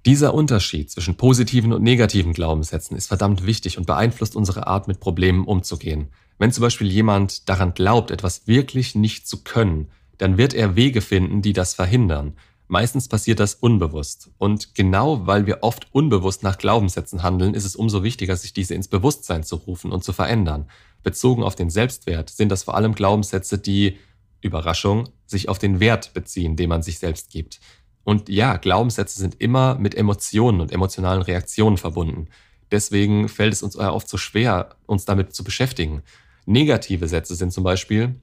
Dieser 0.04 0.34
Unterschied 0.34 0.90
zwischen 0.90 1.16
positiven 1.16 1.72
und 1.72 1.82
negativen 1.82 2.32
Glaubenssätzen 2.32 2.96
ist 2.96 3.06
verdammt 3.06 3.46
wichtig 3.46 3.78
und 3.78 3.86
beeinflusst 3.86 4.34
unsere 4.34 4.66
Art, 4.66 4.88
mit 4.88 4.98
Problemen 4.98 5.44
umzugehen. 5.44 6.08
Wenn 6.38 6.50
zum 6.50 6.62
Beispiel 6.62 6.90
jemand 6.90 7.48
daran 7.48 7.72
glaubt, 7.72 8.10
etwas 8.10 8.48
wirklich 8.48 8.96
nicht 8.96 9.28
zu 9.28 9.44
können, 9.44 9.90
dann 10.18 10.38
wird 10.38 10.54
er 10.54 10.74
Wege 10.74 11.02
finden, 11.02 11.40
die 11.40 11.52
das 11.52 11.74
verhindern. 11.74 12.34
Meistens 12.66 13.06
passiert 13.06 13.38
das 13.38 13.54
unbewusst. 13.54 14.30
Und 14.38 14.74
genau 14.74 15.26
weil 15.26 15.46
wir 15.46 15.58
oft 15.62 15.86
unbewusst 15.92 16.42
nach 16.42 16.58
Glaubenssätzen 16.58 17.22
handeln, 17.22 17.54
ist 17.54 17.64
es 17.64 17.76
umso 17.76 18.02
wichtiger, 18.02 18.34
sich 18.34 18.52
diese 18.52 18.74
ins 18.74 18.88
Bewusstsein 18.88 19.44
zu 19.44 19.54
rufen 19.54 19.92
und 19.92 20.02
zu 20.02 20.12
verändern. 20.12 20.68
Bezogen 21.04 21.44
auf 21.44 21.54
den 21.54 21.70
Selbstwert 21.70 22.30
sind 22.30 22.48
das 22.48 22.64
vor 22.64 22.74
allem 22.74 22.94
Glaubenssätze, 22.94 23.58
die 23.58 23.98
Überraschung, 24.40 25.10
sich 25.26 25.48
auf 25.48 25.58
den 25.58 25.78
Wert 25.78 26.12
beziehen, 26.12 26.56
den 26.56 26.68
man 26.68 26.82
sich 26.82 26.98
selbst 26.98 27.30
gibt. 27.30 27.60
Und 28.04 28.28
ja, 28.28 28.56
Glaubenssätze 28.56 29.18
sind 29.18 29.40
immer 29.40 29.76
mit 29.76 29.94
Emotionen 29.94 30.60
und 30.60 30.72
emotionalen 30.72 31.22
Reaktionen 31.22 31.76
verbunden. 31.76 32.28
Deswegen 32.70 33.28
fällt 33.28 33.52
es 33.52 33.62
uns 33.62 33.76
oft 33.76 34.08
so 34.08 34.16
schwer, 34.16 34.76
uns 34.86 35.04
damit 35.04 35.34
zu 35.34 35.44
beschäftigen. 35.44 36.02
Negative 36.46 37.06
Sätze 37.06 37.34
sind 37.34 37.52
zum 37.52 37.64
Beispiel, 37.64 38.20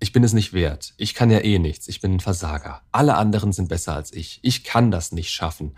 ich 0.00 0.12
bin 0.12 0.22
es 0.22 0.32
nicht 0.32 0.52
wert, 0.52 0.94
ich 0.96 1.14
kann 1.14 1.30
ja 1.30 1.40
eh 1.40 1.58
nichts, 1.58 1.88
ich 1.88 2.00
bin 2.00 2.14
ein 2.14 2.20
Versager, 2.20 2.82
alle 2.92 3.16
anderen 3.16 3.52
sind 3.52 3.68
besser 3.68 3.94
als 3.94 4.12
ich, 4.12 4.40
ich 4.42 4.64
kann 4.64 4.90
das 4.90 5.12
nicht 5.12 5.30
schaffen. 5.30 5.74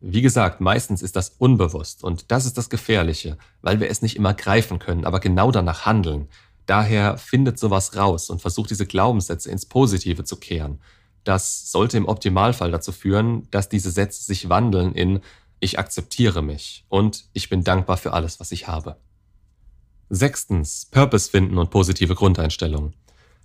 Wie 0.00 0.22
gesagt, 0.22 0.60
meistens 0.60 1.02
ist 1.02 1.14
das 1.14 1.30
unbewusst 1.38 2.02
und 2.02 2.30
das 2.32 2.44
ist 2.44 2.58
das 2.58 2.70
Gefährliche, 2.70 3.36
weil 3.60 3.78
wir 3.78 3.88
es 3.88 4.02
nicht 4.02 4.16
immer 4.16 4.34
greifen 4.34 4.78
können, 4.78 5.04
aber 5.04 5.20
genau 5.20 5.52
danach 5.52 5.86
handeln. 5.86 6.28
Daher 6.66 7.18
findet 7.18 7.58
sowas 7.58 7.96
raus 7.96 8.30
und 8.30 8.40
versucht 8.40 8.70
diese 8.70 8.86
Glaubenssätze 8.86 9.50
ins 9.50 9.66
Positive 9.66 10.24
zu 10.24 10.36
kehren. 10.36 10.80
Das 11.24 11.70
sollte 11.70 11.96
im 11.96 12.06
Optimalfall 12.06 12.70
dazu 12.70 12.92
führen, 12.92 13.48
dass 13.50 13.68
diese 13.68 13.90
Sätze 13.90 14.22
sich 14.22 14.48
wandeln 14.48 14.94
in 14.94 15.20
ich 15.60 15.78
akzeptiere 15.78 16.42
mich 16.42 16.84
und 16.88 17.26
ich 17.32 17.48
bin 17.48 17.62
dankbar 17.62 17.96
für 17.96 18.12
alles, 18.12 18.40
was 18.40 18.50
ich 18.50 18.66
habe. 18.66 18.96
Sechstens, 20.10 20.86
Purpose 20.90 21.30
finden 21.30 21.56
und 21.56 21.70
positive 21.70 22.16
Grundeinstellung. 22.16 22.94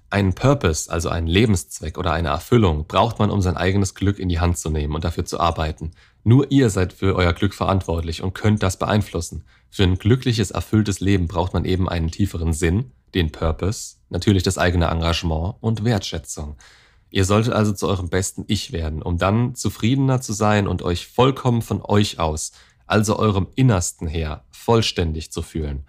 Einen 0.10 0.34
Purpose, 0.34 0.92
also 0.92 1.10
einen 1.10 1.28
Lebenszweck 1.28 1.98
oder 1.98 2.14
eine 2.14 2.30
Erfüllung, 2.30 2.88
braucht 2.88 3.20
man, 3.20 3.30
um 3.30 3.42
sein 3.42 3.56
eigenes 3.56 3.94
Glück 3.94 4.18
in 4.20 4.30
die 4.30 4.40
Hand 4.40 4.58
zu 4.58 4.70
nehmen 4.70 4.96
und 4.96 5.04
dafür 5.04 5.26
zu 5.26 5.40
arbeiten. 5.40 5.92
Nur 6.24 6.50
ihr 6.50 6.70
seid 6.70 6.92
für 6.92 7.16
euer 7.16 7.34
Glück 7.34 7.54
verantwortlich 7.54 8.24
und 8.24 8.34
könnt 8.34 8.64
das 8.64 8.80
beeinflussen. 8.80 9.44
Für 9.70 9.84
ein 9.84 10.00
glückliches, 10.00 10.52
erfülltes 10.52 11.00
Leben 11.00 11.28
braucht 11.28 11.54
man 11.54 11.66
eben 11.66 11.88
einen 11.88 12.10
tieferen 12.10 12.52
Sinn, 12.52 12.92
den 13.14 13.32
Purpose, 13.32 13.98
natürlich 14.10 14.44
das 14.44 14.58
eigene 14.58 14.88
Engagement 14.88 15.56
und 15.62 15.84
Wertschätzung. 15.84 16.58
Ihr 17.10 17.26
solltet 17.26 17.54
also 17.54 17.72
zu 17.74 17.88
eurem 17.88 18.10
besten 18.10 18.44
Ich 18.48 18.72
werden, 18.72 19.02
um 19.02 19.18
dann 19.18 19.56
zufriedener 19.56 20.22
zu 20.22 20.34
sein 20.34 20.68
und 20.68 20.82
euch 20.82 21.08
vollkommen 21.08 21.62
von 21.62 21.82
euch 21.82 22.20
aus, 22.20 22.52
also 22.86 23.18
eurem 23.18 23.48
Innersten 23.56 24.08
her, 24.08 24.44
vollständig 24.52 25.32
zu 25.32 25.42
fühlen. 25.42 25.86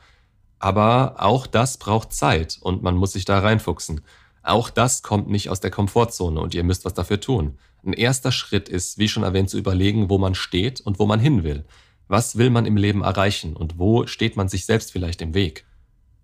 Aber 0.58 1.16
auch 1.18 1.46
das 1.46 1.76
braucht 1.76 2.12
Zeit 2.12 2.58
und 2.60 2.82
man 2.82 2.96
muss 2.96 3.12
sich 3.12 3.24
da 3.24 3.38
reinfuchsen. 3.38 4.00
Auch 4.42 4.70
das 4.70 5.02
kommt 5.02 5.28
nicht 5.28 5.50
aus 5.50 5.60
der 5.60 5.70
Komfortzone 5.70 6.40
und 6.40 6.54
ihr 6.54 6.64
müsst 6.64 6.84
was 6.84 6.94
dafür 6.94 7.20
tun. 7.20 7.58
Ein 7.84 7.92
erster 7.92 8.32
Schritt 8.32 8.68
ist, 8.68 8.98
wie 8.98 9.08
schon 9.08 9.22
erwähnt, 9.22 9.50
zu 9.50 9.58
überlegen, 9.58 10.10
wo 10.10 10.18
man 10.18 10.34
steht 10.34 10.80
und 10.80 10.98
wo 10.98 11.06
man 11.06 11.20
hin 11.20 11.42
will. 11.42 11.64
Was 12.08 12.38
will 12.38 12.50
man 12.50 12.64
im 12.64 12.76
Leben 12.76 13.02
erreichen 13.02 13.54
und 13.54 13.78
wo 13.78 14.06
steht 14.06 14.36
man 14.36 14.48
sich 14.48 14.64
selbst 14.64 14.92
vielleicht 14.92 15.20
im 15.20 15.34
Weg? 15.34 15.66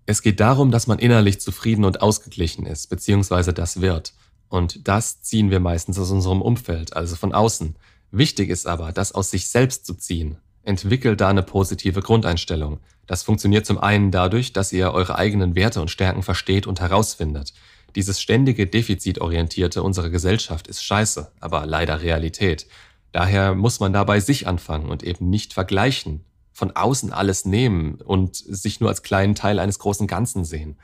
Es 0.05 0.21
geht 0.21 0.39
darum, 0.39 0.71
dass 0.71 0.87
man 0.87 0.99
innerlich 0.99 1.39
zufrieden 1.39 1.85
und 1.85 2.01
ausgeglichen 2.01 2.65
ist, 2.65 2.87
beziehungsweise 2.87 3.53
das 3.53 3.81
wird. 3.81 4.13
Und 4.49 4.87
das 4.87 5.21
ziehen 5.21 5.51
wir 5.51 5.59
meistens 5.59 5.99
aus 5.99 6.11
unserem 6.11 6.41
Umfeld, 6.41 6.95
also 6.95 7.15
von 7.15 7.33
außen. 7.33 7.75
Wichtig 8.11 8.49
ist 8.49 8.67
aber, 8.67 8.91
das 8.91 9.13
aus 9.13 9.31
sich 9.31 9.49
selbst 9.49 9.85
zu 9.85 9.95
ziehen. 9.95 10.37
Entwickelt 10.63 11.21
da 11.21 11.29
eine 11.29 11.43
positive 11.43 12.01
Grundeinstellung. 12.01 12.79
Das 13.07 13.23
funktioniert 13.23 13.65
zum 13.65 13.77
einen 13.77 14.11
dadurch, 14.11 14.53
dass 14.53 14.73
ihr 14.73 14.91
eure 14.91 15.15
eigenen 15.17 15.55
Werte 15.55 15.81
und 15.81 15.91
Stärken 15.91 16.23
versteht 16.23 16.65
und 16.65 16.79
herausfindet. 16.79 17.53
Dieses 17.95 18.19
ständige 18.19 18.67
Defizitorientierte 18.67 19.83
unserer 19.83 20.09
Gesellschaft 20.09 20.67
ist 20.67 20.83
scheiße, 20.83 21.31
aber 21.39 21.65
leider 21.65 22.01
Realität. 22.01 22.67
Daher 23.11 23.55
muss 23.55 23.79
man 23.79 23.93
dabei 23.93 24.19
sich 24.19 24.47
anfangen 24.47 24.89
und 24.89 25.03
eben 25.03 25.29
nicht 25.29 25.53
vergleichen, 25.53 26.25
von 26.51 26.71
außen 26.71 27.13
alles 27.13 27.45
nehmen 27.45 27.95
und 28.01 28.35
sich 28.35 28.79
nur 28.79 28.89
als 28.89 29.03
kleinen 29.03 29.35
Teil 29.35 29.59
eines 29.59 29.79
großen 29.79 30.07
Ganzen 30.07 30.43
sehen. 30.43 30.77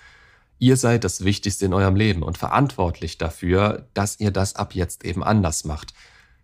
Ihr 0.61 0.77
seid 0.77 1.03
das 1.03 1.23
Wichtigste 1.23 1.65
in 1.65 1.73
eurem 1.73 1.95
Leben 1.95 2.21
und 2.21 2.37
verantwortlich 2.37 3.17
dafür, 3.17 3.87
dass 3.95 4.19
ihr 4.19 4.29
das 4.29 4.55
ab 4.55 4.75
jetzt 4.75 5.03
eben 5.03 5.23
anders 5.23 5.65
macht. 5.65 5.95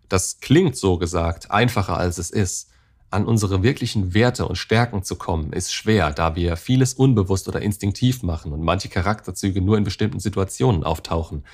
Das 0.08 0.40
klingt 0.40 0.76
so 0.76 0.98
gesagt 0.98 1.52
einfacher 1.52 1.96
als 1.96 2.18
es 2.18 2.30
ist. 2.30 2.68
An 3.10 3.26
unsere 3.26 3.62
wirklichen 3.62 4.14
Werte 4.14 4.48
und 4.48 4.56
Stärken 4.56 5.04
zu 5.04 5.14
kommen, 5.14 5.52
ist 5.52 5.72
schwer, 5.72 6.10
da 6.10 6.34
wir 6.34 6.56
vieles 6.56 6.94
unbewusst 6.94 7.46
oder 7.46 7.62
instinktiv 7.62 8.24
machen 8.24 8.52
und 8.52 8.60
manche 8.60 8.88
Charakterzüge 8.88 9.62
nur 9.62 9.78
in 9.78 9.84
bestimmten 9.84 10.18
Situationen 10.18 10.82
auftauchen. 10.82 11.44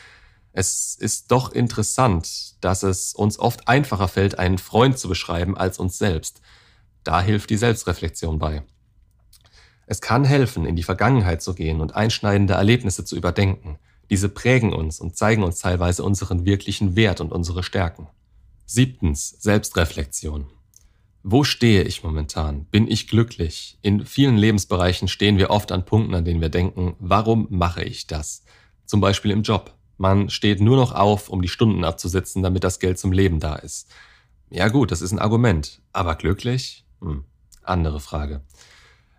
Es 0.52 0.97
ist 0.99 1.33
doch 1.33 1.52
interessant, 1.52 2.64
dass 2.64 2.83
es 2.83 3.12
uns 3.12 3.38
oft 3.38 3.68
einfacher 3.68 4.09
fällt, 4.09 4.38
einen 4.38 4.56
Freund 4.56 4.99
zu 4.99 5.11
beschreiben 5.11 5.54
als 5.54 5.78
uns 5.78 5.99
selbst. 5.99 6.40
Da 7.02 7.21
hilft 7.21 7.50
die 7.50 7.59
Selbstreflexion 7.59 8.38
bei. 8.38 8.62
Es 9.87 10.00
kann 10.00 10.25
helfen, 10.25 10.64
in 10.64 10.76
die 10.76 10.83
Vergangenheit 10.83 11.43
zu 11.43 11.55
gehen 11.55 11.81
und 11.81 11.95
einschneidende 11.95 12.55
Erlebnisse 12.55 13.05
zu 13.05 13.17
überdenken. 13.17 13.79
Diese 14.11 14.29
prägen 14.29 14.73
uns 14.73 15.00
und 15.00 15.17
zeigen 15.17 15.43
uns 15.43 15.61
teilweise 15.61 16.05
unseren 16.05 16.45
wirklichen 16.45 16.97
Wert 16.97 17.21
und 17.21 17.33
unsere 17.33 17.62
Stärken. 17.62 18.09
Siebtens. 18.67 19.37
Selbstreflexion. 19.41 20.47
Wo 21.23 21.45
stehe 21.45 21.83
ich 21.83 22.03
momentan? 22.03 22.67
Bin 22.67 22.91
ich 22.91 23.09
glücklich? 23.09 23.79
In 23.83 24.05
vielen 24.05 24.37
Lebensbereichen 24.37 25.09
stehen 25.09 25.38
wir 25.38 25.50
oft 25.50 25.73
an 25.73 25.85
Punkten, 25.85 26.14
an 26.14 26.25
denen 26.25 26.41
wir 26.41 26.50
denken, 26.50 26.97
warum 26.99 27.47
mache 27.50 27.83
ich 27.83 28.07
das? 28.07 28.45
Zum 28.85 29.00
Beispiel 29.00 29.31
im 29.31 29.43
Job. 29.43 29.75
Man 29.97 30.29
steht 30.29 30.61
nur 30.61 30.76
noch 30.76 30.93
auf, 30.93 31.29
um 31.29 31.41
die 31.41 31.49
Stunden 31.49 31.85
abzusitzen, 31.85 32.43
damit 32.43 32.64
das 32.64 32.79
Geld 32.79 32.99
zum 32.99 33.12
Leben 33.12 33.41
da 33.41 33.55
ist. 33.57 33.88
Ja 34.50 34.69
gut, 34.69 34.91
das 34.91 35.00
ist 35.00 35.12
ein 35.12 35.19
Argument. 35.19 35.81
Aber 35.93 36.14
glücklich? 36.17 36.85
Hm, 37.00 37.25
andere 37.62 38.00
Frage 38.00 38.43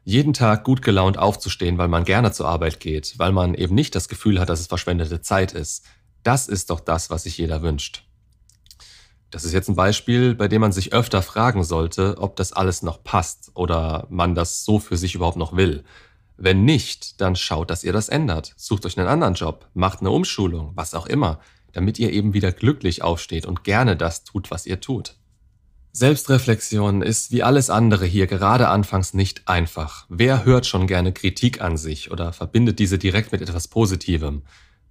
jeden 0.05 0.33
Tag 0.33 0.63
gut 0.63 0.83
gelaunt 0.83 1.17
aufzustehen, 1.17 1.77
weil 1.79 1.87
man 1.87 2.05
gerne 2.05 2.31
zur 2.31 2.47
Arbeit 2.47 2.79
geht, 2.79 3.15
weil 3.17 3.31
man 3.31 3.55
eben 3.55 3.73
nicht 3.73 3.95
das 3.95 4.07
Gefühl 4.07 4.39
hat, 4.39 4.49
dass 4.49 4.59
es 4.59 4.67
verschwendete 4.67 5.19
Zeit 5.21 5.51
ist, 5.51 5.83
das 6.23 6.47
ist 6.47 6.69
doch 6.69 6.79
das, 6.79 7.09
was 7.09 7.23
sich 7.23 7.37
jeder 7.37 7.61
wünscht. 7.63 8.03
Das 9.31 9.43
ist 9.43 9.51
jetzt 9.51 9.67
ein 9.67 9.75
Beispiel, 9.75 10.35
bei 10.35 10.47
dem 10.47 10.61
man 10.61 10.71
sich 10.71 10.93
öfter 10.93 11.23
fragen 11.23 11.63
sollte, 11.63 12.17
ob 12.19 12.35
das 12.35 12.53
alles 12.53 12.83
noch 12.83 13.03
passt 13.03 13.51
oder 13.55 14.05
man 14.09 14.35
das 14.35 14.63
so 14.63 14.79
für 14.79 14.95
sich 14.95 15.15
überhaupt 15.15 15.37
noch 15.37 15.57
will. 15.57 15.83
Wenn 16.37 16.65
nicht, 16.65 17.19
dann 17.19 17.35
schaut, 17.35 17.71
dass 17.71 17.83
ihr 17.83 17.93
das 17.93 18.07
ändert. 18.07 18.53
Sucht 18.57 18.85
euch 18.85 18.97
einen 18.97 19.07
anderen 19.07 19.33
Job, 19.33 19.67
macht 19.73 20.01
eine 20.01 20.11
Umschulung, 20.11 20.71
was 20.75 20.93
auch 20.93 21.07
immer, 21.07 21.39
damit 21.73 21.97
ihr 21.97 22.13
eben 22.13 22.33
wieder 22.33 22.51
glücklich 22.51 23.01
aufsteht 23.01 23.45
und 23.45 23.63
gerne 23.63 23.97
das 23.97 24.23
tut, 24.23 24.51
was 24.51 24.65
ihr 24.67 24.79
tut. 24.79 25.15
Selbstreflexion 25.97 27.01
ist 27.01 27.31
wie 27.31 27.41
alles 27.41 27.69
andere 27.69 28.05
hier 28.05 28.27
gerade 28.27 28.67
anfangs 28.67 29.13
nicht 29.13 29.47
einfach. 29.47 30.05
Wer 30.09 30.43
hört 30.43 30.65
schon 30.65 30.87
gerne 30.87 31.13
Kritik 31.13 31.61
an 31.61 31.77
sich 31.77 32.11
oder 32.11 32.33
verbindet 32.33 32.79
diese 32.79 32.97
direkt 32.97 33.31
mit 33.31 33.41
etwas 33.41 33.69
Positivem? 33.69 34.41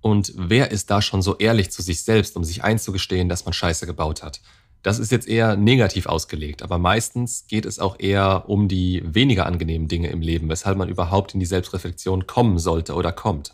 Und 0.00 0.32
wer 0.34 0.70
ist 0.70 0.90
da 0.90 1.02
schon 1.02 1.20
so 1.20 1.36
ehrlich 1.36 1.70
zu 1.70 1.82
sich 1.82 2.02
selbst, 2.04 2.38
um 2.38 2.44
sich 2.44 2.64
einzugestehen, 2.64 3.28
dass 3.28 3.44
man 3.44 3.52
Scheiße 3.52 3.84
gebaut 3.84 4.22
hat? 4.22 4.40
Das 4.82 4.98
ist 4.98 5.12
jetzt 5.12 5.28
eher 5.28 5.56
negativ 5.56 6.06
ausgelegt, 6.06 6.62
aber 6.62 6.78
meistens 6.78 7.46
geht 7.48 7.66
es 7.66 7.78
auch 7.78 8.00
eher 8.00 8.48
um 8.48 8.66
die 8.66 9.02
weniger 9.04 9.44
angenehmen 9.44 9.88
Dinge 9.88 10.08
im 10.08 10.22
Leben, 10.22 10.48
weshalb 10.48 10.78
man 10.78 10.88
überhaupt 10.88 11.34
in 11.34 11.40
die 11.40 11.44
Selbstreflexion 11.44 12.26
kommen 12.26 12.58
sollte 12.58 12.94
oder 12.94 13.12
kommt. 13.12 13.52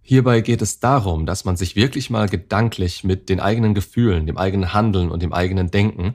Hierbei 0.00 0.40
geht 0.40 0.62
es 0.62 0.80
darum, 0.80 1.26
dass 1.26 1.44
man 1.44 1.58
sich 1.58 1.76
wirklich 1.76 2.08
mal 2.08 2.26
gedanklich 2.26 3.04
mit 3.04 3.28
den 3.28 3.40
eigenen 3.40 3.74
Gefühlen, 3.74 4.26
dem 4.26 4.38
eigenen 4.38 4.72
Handeln 4.72 5.10
und 5.10 5.22
dem 5.22 5.34
eigenen 5.34 5.70
Denken 5.70 6.14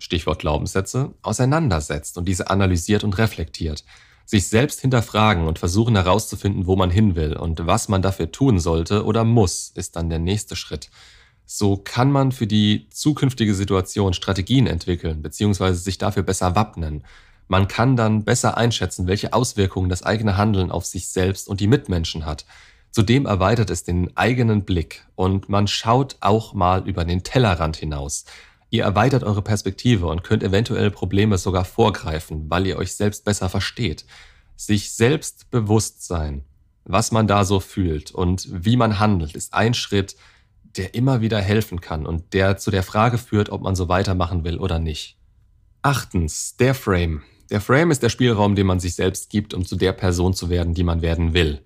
Stichwort 0.00 0.40
Glaubenssätze, 0.40 1.14
auseinandersetzt 1.22 2.18
und 2.18 2.26
diese 2.26 2.50
analysiert 2.50 3.04
und 3.04 3.18
reflektiert, 3.18 3.84
sich 4.24 4.48
selbst 4.48 4.80
hinterfragen 4.80 5.46
und 5.46 5.58
versuchen 5.58 5.94
herauszufinden, 5.94 6.66
wo 6.66 6.74
man 6.74 6.90
hin 6.90 7.14
will 7.14 7.36
und 7.36 7.66
was 7.66 7.88
man 7.88 8.02
dafür 8.02 8.32
tun 8.32 8.58
sollte 8.58 9.04
oder 9.04 9.24
muss, 9.24 9.70
ist 9.74 9.96
dann 9.96 10.10
der 10.10 10.18
nächste 10.18 10.56
Schritt. 10.56 10.90
So 11.44 11.76
kann 11.76 12.10
man 12.10 12.32
für 12.32 12.46
die 12.46 12.88
zukünftige 12.90 13.54
Situation 13.54 14.14
Strategien 14.14 14.66
entwickeln 14.66 15.20
bzw. 15.20 15.72
sich 15.72 15.98
dafür 15.98 16.22
besser 16.22 16.54
wappnen. 16.54 17.04
Man 17.48 17.66
kann 17.66 17.96
dann 17.96 18.24
besser 18.24 18.56
einschätzen, 18.56 19.08
welche 19.08 19.32
Auswirkungen 19.32 19.88
das 19.88 20.04
eigene 20.04 20.36
Handeln 20.36 20.70
auf 20.70 20.86
sich 20.86 21.08
selbst 21.08 21.48
und 21.48 21.60
die 21.60 21.66
Mitmenschen 21.66 22.24
hat. 22.24 22.46
Zudem 22.92 23.26
erweitert 23.26 23.70
es 23.70 23.84
den 23.84 24.16
eigenen 24.16 24.64
Blick 24.64 25.04
und 25.14 25.48
man 25.48 25.66
schaut 25.66 26.16
auch 26.20 26.54
mal 26.54 26.88
über 26.88 27.04
den 27.04 27.22
Tellerrand 27.22 27.76
hinaus. 27.76 28.24
Ihr 28.70 28.84
erweitert 28.84 29.24
eure 29.24 29.42
Perspektive 29.42 30.06
und 30.06 30.22
könnt 30.22 30.44
eventuell 30.44 30.90
Probleme 30.90 31.38
sogar 31.38 31.64
vorgreifen, 31.64 32.48
weil 32.48 32.66
ihr 32.66 32.76
euch 32.76 32.94
selbst 32.94 33.24
besser 33.24 33.48
versteht. 33.48 34.04
Sich 34.56 34.92
selbst 34.92 35.50
bewusst 35.50 36.06
sein, 36.06 36.44
was 36.84 37.10
man 37.10 37.26
da 37.26 37.44
so 37.44 37.60
fühlt 37.60 38.12
und 38.12 38.48
wie 38.50 38.76
man 38.76 39.00
handelt, 39.00 39.34
ist 39.34 39.54
ein 39.54 39.74
Schritt, 39.74 40.16
der 40.76 40.94
immer 40.94 41.20
wieder 41.20 41.40
helfen 41.40 41.80
kann 41.80 42.06
und 42.06 42.32
der 42.32 42.56
zu 42.56 42.70
der 42.70 42.84
Frage 42.84 43.18
führt, 43.18 43.50
ob 43.50 43.62
man 43.62 43.74
so 43.74 43.88
weitermachen 43.88 44.44
will 44.44 44.58
oder 44.58 44.78
nicht. 44.78 45.16
Achtens, 45.82 46.56
der 46.56 46.74
Frame. 46.74 47.22
Der 47.50 47.60
Frame 47.60 47.90
ist 47.90 48.02
der 48.04 48.10
Spielraum, 48.10 48.54
den 48.54 48.66
man 48.66 48.78
sich 48.78 48.94
selbst 48.94 49.30
gibt, 49.30 49.54
um 49.54 49.64
zu 49.64 49.74
der 49.74 49.92
Person 49.92 50.34
zu 50.34 50.48
werden, 50.48 50.74
die 50.74 50.84
man 50.84 51.02
werden 51.02 51.34
will. 51.34 51.62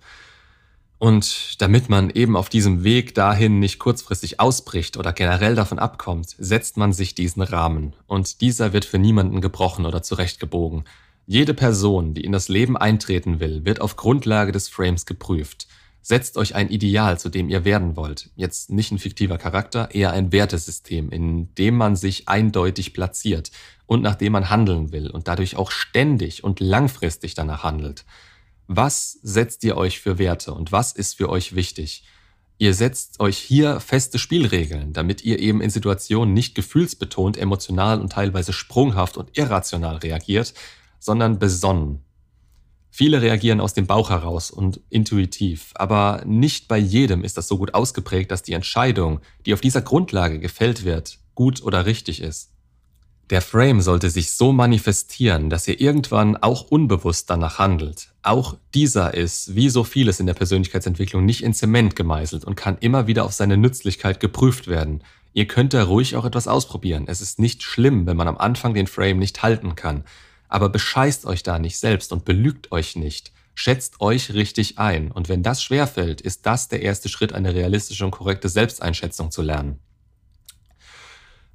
Und 1.05 1.61
damit 1.61 1.91
man 1.91 2.09
eben 2.09 2.35
auf 2.35 2.49
diesem 2.49 2.83
Weg 2.83 3.15
dahin 3.15 3.59
nicht 3.59 3.79
kurzfristig 3.79 4.41
ausbricht 4.41 4.97
oder 4.97 5.13
generell 5.13 5.55
davon 5.55 5.79
abkommt, 5.79 6.35
setzt 6.39 6.79
man 6.79 6.95
sich 6.95 7.15
diesen 7.15 7.43
Rahmen. 7.43 7.93
Und 8.07 8.41
dieser 8.41 8.73
wird 8.73 8.87
für 8.87 8.97
niemanden 8.97 9.43
gebrochen 9.43 9.85
oder 9.85 10.03
zurechtgebogen. 10.03 10.85
Jede 11.27 11.53
Person, 11.53 12.15
die 12.15 12.25
in 12.25 12.33
das 12.33 12.49
Leben 12.49 12.79
eintreten 12.79 13.39
will, 13.39 13.67
wird 13.67 13.83
auf 13.83 13.97
Grundlage 13.97 14.51
des 14.51 14.71
Frames 14.71 15.05
geprüft. 15.05 15.67
Setzt 16.01 16.39
euch 16.39 16.55
ein 16.55 16.71
Ideal, 16.71 17.19
zu 17.19 17.29
dem 17.29 17.51
ihr 17.51 17.67
werden 17.67 17.97
wollt. 17.97 18.31
Jetzt 18.35 18.71
nicht 18.71 18.91
ein 18.91 18.99
fiktiver 18.99 19.37
Charakter, 19.37 19.95
eher 19.95 20.13
ein 20.13 20.33
Wertesystem, 20.33 21.11
in 21.11 21.55
dem 21.57 21.77
man 21.77 21.97
sich 21.97 22.31
eindeutig 22.31 22.95
platziert 22.95 23.51
und 23.85 24.01
nach 24.01 24.15
dem 24.15 24.33
man 24.33 24.49
handeln 24.49 24.91
will 24.91 25.11
und 25.11 25.29
dadurch 25.29 25.57
auch 25.57 25.71
ständig 25.71 26.43
und 26.45 26.61
langfristig 26.61 27.35
danach 27.35 27.63
handelt. 27.63 28.07
Was 28.67 29.19
setzt 29.23 29.63
ihr 29.65 29.77
euch 29.77 30.01
für 30.01 30.19
Werte 30.19 30.55
und 30.55 30.73
was 30.73 30.93
ist 30.93 31.17
für 31.17 31.29
euch 31.29 31.55
wichtig? 31.55 32.05
Ihr 32.57 32.73
setzt 32.73 33.21
euch 33.21 33.37
hier 33.37 33.81
feste 33.81 34.19
Spielregeln, 34.19 34.93
damit 34.93 35.25
ihr 35.25 35.39
eben 35.39 35.61
in 35.61 35.71
Situationen 35.71 36.33
nicht 36.33 36.55
gefühlsbetont, 36.55 37.37
emotional 37.37 38.01
und 38.01 38.13
teilweise 38.13 38.53
sprunghaft 38.53 39.17
und 39.17 39.37
irrational 39.37 39.97
reagiert, 39.97 40.55
sondern 40.99 41.39
besonnen. 41.39 42.01
Viele 42.91 43.21
reagieren 43.21 43.61
aus 43.61 43.75
dem 43.75 43.89
Bauch 43.89 44.09
heraus 44.09 44.53
und 44.53 44.81
intuitiv, 44.89 45.73
aber 45.75 46.23
nicht 46.25 46.69
bei 46.69 46.79
jedem 46.79 47.25
ist 47.25 47.37
das 47.37 47.49
so 47.49 47.59
gut 47.59 47.75
ausgeprägt, 47.75 48.31
dass 48.31 48.45
die 48.45 48.53
Entscheidung, 48.53 49.21
die 49.45 49.53
auf 49.53 49.61
dieser 49.61 49.83
Grundlage 49.83 50.39
gefällt 50.39 50.85
wird, 50.85 51.19
gut 51.35 51.61
oder 51.61 51.87
richtig 51.87 52.23
ist. 52.23 52.54
Der 53.31 53.41
Frame 53.41 53.81
sollte 53.81 54.11
sich 54.11 54.33
so 54.33 54.53
manifestieren, 54.53 55.49
dass 55.49 55.67
ihr 55.67 55.81
irgendwann 55.81 56.37
auch 56.37 56.63
unbewusst 56.71 57.31
danach 57.31 57.59
handelt. 57.59 58.13
Auch 58.23 58.57
dieser 58.75 59.15
ist, 59.15 59.55
wie 59.55 59.71
so 59.71 59.83
vieles 59.83 60.21
in 60.21 60.27
der 60.27 60.35
Persönlichkeitsentwicklung, 60.35 61.25
nicht 61.25 61.43
in 61.43 61.55
Zement 61.55 61.97
gemeißelt 61.97 62.45
und 62.45 62.55
kann 62.55 62.77
immer 62.81 63.07
wieder 63.07 63.25
auf 63.25 63.33
seine 63.33 63.57
Nützlichkeit 63.57 64.21
geprüft 64.21 64.69
werden. 64.69 65.03
Ihr 65.33 65.47
könnt 65.47 65.73
da 65.73 65.85
ruhig 65.85 66.17
auch 66.17 66.27
etwas 66.27 66.47
ausprobieren. 66.47 67.05
Es 67.09 67.23
ist 67.23 67.39
nicht 67.39 67.63
schlimm, 67.63 68.07
wenn 68.07 68.17
man 68.17 68.29
am 68.29 68.37
Anfang 68.37 68.75
den 68.75 68.87
Frame 68.87 69.19
nicht 69.19 69.43
halten 69.43 69.75
kann. 69.75 70.05
Aber 70.49 70.69
bescheißt 70.69 71.25
euch 71.25 71.43
da 71.43 71.59
nicht 71.59 71.79
selbst 71.79 72.13
und 72.13 72.27
belügt 72.27 72.73
euch 72.73 72.95
nicht. 72.95 73.33
Schätzt 73.55 74.01
euch 74.03 74.35
richtig 74.35 74.79
ein. 74.79 75.11
Und 75.11 75.31
wenn 75.31 75.43
das 75.43 75.63
schwerfällt, 75.63 76.21
ist 76.21 76.45
das 76.45 76.69
der 76.69 76.83
erste 76.83 77.09
Schritt, 77.09 77.33
eine 77.33 77.55
realistische 77.55 78.05
und 78.05 78.11
korrekte 78.11 78.51
Selbsteinschätzung 78.51 79.31
zu 79.31 79.41
lernen. 79.41 79.79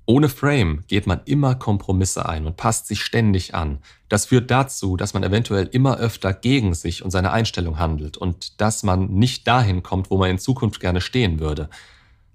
Ohne 0.09 0.27
Frame 0.27 0.83
geht 0.87 1.05
man 1.05 1.21
immer 1.25 1.53
Kompromisse 1.53 2.27
ein 2.27 2.47
und 2.47 2.57
passt 2.57 2.87
sich 2.87 3.03
ständig 3.03 3.53
an. 3.53 3.77
Das 4.07 4.25
führt 4.25 4.49
dazu, 4.49 4.97
dass 4.97 5.13
man 5.13 5.21
eventuell 5.21 5.67
immer 5.67 5.97
öfter 5.99 6.33
gegen 6.33 6.73
sich 6.73 7.05
und 7.05 7.11
seine 7.11 7.31
Einstellung 7.31 7.77
handelt 7.77 8.17
und 8.17 8.59
dass 8.59 8.81
man 8.81 9.11
nicht 9.11 9.47
dahin 9.47 9.83
kommt, 9.83 10.09
wo 10.09 10.17
man 10.17 10.31
in 10.31 10.39
Zukunft 10.39 10.79
gerne 10.79 10.99
stehen 10.99 11.39
würde. 11.39 11.69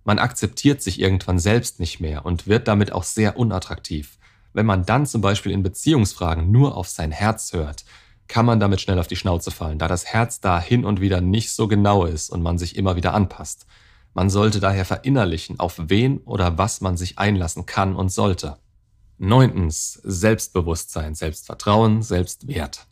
Man 0.05 0.21
akzeptiert 0.21 0.83
sich 0.83 1.01
irgendwann 1.01 1.41
selbst 1.41 1.81
nicht 1.81 1.99
mehr 1.99 2.25
und 2.25 2.47
wird 2.47 2.69
damit 2.69 2.93
auch 2.93 3.03
sehr 3.03 3.37
unattraktiv. 3.37 4.19
Wenn 4.53 4.67
man 4.67 4.87
dann 4.87 5.05
zum 5.05 5.21
Beispiel 5.21 5.51
in 5.51 5.65
Beziehungsfragen 5.65 6.53
nur 6.53 6.77
auf 6.77 6.87
sein 6.87 7.11
Herz 7.11 7.55
hört, 7.55 7.85
kann 8.29 8.47
man 8.47 8.61
damit 8.61 8.83
schnell 8.83 9.01
auf 9.01 9.09
die 9.09 9.17
Schnauze 9.17 9.51
fallen, 9.51 9.81
da 9.81 9.89
das 9.89 10.07
Herz 10.07 10.39
da 10.39 10.61
hin 10.61 10.85
und 10.85 11.01
wieder 11.01 11.21
nicht 11.21 11.51
so 11.51 11.67
genau 11.67 12.05
ist 12.05 12.31
und 12.31 12.41
man 12.41 12.57
sich 12.57 12.77
immer 12.77 12.95
wieder 12.95 13.15
anpasst. 13.15 13.67
Man 14.15 14.31
sollte 14.31 14.61
daher 14.61 14.85
verinnerlichen, 14.85 15.59
auf 15.59 15.75
wen 15.89 16.19
oder 16.19 16.57
was 16.57 16.81
man 16.81 16.97
sich 16.97 17.19
einlassen 17.19 17.67
kann 17.67 17.97
und 17.97 18.11
sollte. 18.11 18.57
Neuntens, 19.19 20.01
Selbstbewusstsein, 20.05 21.15
Selbstvertrauen, 21.15 22.03
Selbstwert. 22.03 22.87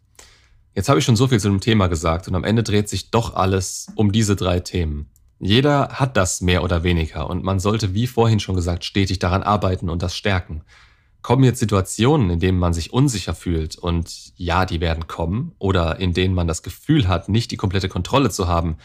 Jetzt 0.75 0.89
habe 0.89 0.99
ich 0.99 1.05
schon 1.05 1.17
so 1.17 1.29
viel 1.29 1.39
zu 1.39 1.49
dem 1.49 1.61
Thema 1.61 1.87
gesagt 1.87 2.27
und 2.27 2.35
am 2.35 2.45
Ende 2.45 2.63
dreht 2.63 2.89
sich 2.89 3.11
doch 3.11 3.35
alles 3.35 3.87
um 3.95 4.11
diese 4.11 4.35
drei 4.35 4.61
Themen. 4.61 5.11
Jeder 5.39 5.89
hat 5.91 6.17
das 6.17 6.41
mehr 6.41 6.65
oder 6.65 6.83
weniger 6.83 7.29
und 7.29 7.45
man 7.45 7.61
sollte, 7.61 7.95
wie 7.95 8.07
vorhin 8.07 8.41
schon 8.41 8.57
gesagt, 8.57 8.85
stetig 8.85 9.19
daran 9.19 9.43
arbeiten 9.43 9.91
und 9.91 10.03
das 10.03 10.17
stärken. 10.17 10.63
Kommen 11.21 11.45
jetzt 11.45 11.61
Situationen, 11.61 12.31
in 12.31 12.41
denen 12.41 12.59
man 12.59 12.73
sich 12.73 12.93
unsicher 12.93 13.35
fühlt 13.35 13.77
und 13.77 14.33
ja, 14.37 14.67
die 14.67 14.81
werden 14.81 15.07
kommen, 15.07 15.53
oder 15.59 16.01
in 16.01 16.15
denen 16.15 16.35
man 16.35 16.49
das 16.49 16.65
Gefühl 16.65 17.07
hat, 17.07 17.29
nicht 17.29 17.53
die 17.53 17.57
komplette 17.57 17.89
Kontrolle 17.89 18.31
zu 18.31 18.49
haben, 18.49 18.77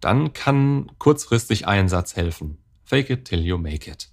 dann 0.00 0.32
kann 0.32 0.90
kurzfristig 0.98 1.66
ein 1.66 1.88
Satz 1.88 2.16
helfen. 2.16 2.58
Fake 2.84 3.10
it 3.10 3.24
till 3.24 3.40
you 3.40 3.58
make 3.58 3.90
it. 3.90 4.08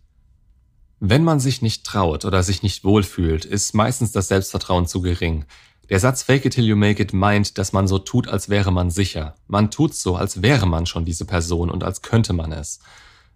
Wenn 1.00 1.24
man 1.24 1.40
sich 1.40 1.62
nicht 1.62 1.86
traut 1.86 2.24
oder 2.24 2.44
sich 2.44 2.64
nicht 2.64 2.84
wohlfühlt, 2.84 3.46
ist 3.46 3.76
meistens 3.76 4.12
das 4.14 4.30
Selbstvertrauen 4.30 4.88
zu 4.88 5.02
gering. 5.02 5.46
Der 5.90 6.00
Satz 6.00 6.24
Fake 6.24 6.46
it 6.46 6.54
till 6.54 6.66
you 6.66 6.78
make 6.78 7.04
it 7.04 7.14
meint, 7.14 7.58
dass 7.58 7.74
man 7.74 7.88
so 7.88 8.00
tut, 8.00 8.28
als 8.28 8.48
wäre 8.48 8.72
man 8.72 8.90
sicher. 8.90 9.36
Man 9.48 9.70
tut 9.70 9.94
so, 9.94 10.16
als 10.16 10.42
wäre 10.42 10.66
man 10.66 10.86
schon 10.86 11.04
diese 11.04 11.26
Person 11.26 11.70
und 11.70 11.84
als 11.84 12.02
könnte 12.02 12.32
man 12.32 12.54
es. 12.54 12.80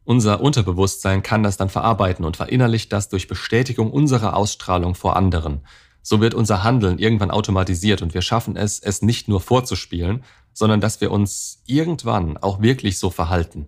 Unser 0.05 0.39
Unterbewusstsein 0.39 1.21
kann 1.21 1.43
das 1.43 1.57
dann 1.57 1.67
verarbeiten 1.67 2.23
und 2.23 2.37
verinnerlicht 2.37 2.93
das 2.93 3.09
durch 3.09 3.27
Bestätigung 3.27 3.91
unserer 3.91 4.37
Ausstrahlung 4.37 4.95
vor 4.95 5.17
anderen. 5.17 5.59
So 6.01 6.21
wird 6.21 6.33
unser 6.33 6.63
Handeln 6.63 6.99
irgendwann 6.99 7.31
automatisiert 7.31 8.01
und 8.01 8.13
wir 8.13 8.21
schaffen 8.21 8.55
es, 8.55 8.79
es 8.79 9.01
nicht 9.01 9.27
nur 9.27 9.41
vorzuspielen, 9.41 10.23
sondern 10.57 10.81
dass 10.81 11.01
wir 11.01 11.11
uns 11.11 11.61
irgendwann 11.67 12.35
auch 12.37 12.63
wirklich 12.63 12.97
so 12.97 13.11
verhalten. 13.11 13.67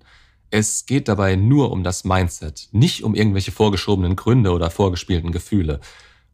Es 0.49 0.87
geht 0.87 1.07
dabei 1.07 1.35
nur 1.35 1.71
um 1.71 1.83
das 1.83 2.03
Mindset, 2.03 2.67
nicht 2.71 3.03
um 3.03 3.13
irgendwelche 3.13 3.51
vorgeschobenen 3.51 4.15
Gründe 4.15 4.51
oder 4.51 4.71
vorgespielten 4.71 5.31
Gefühle. 5.31 5.81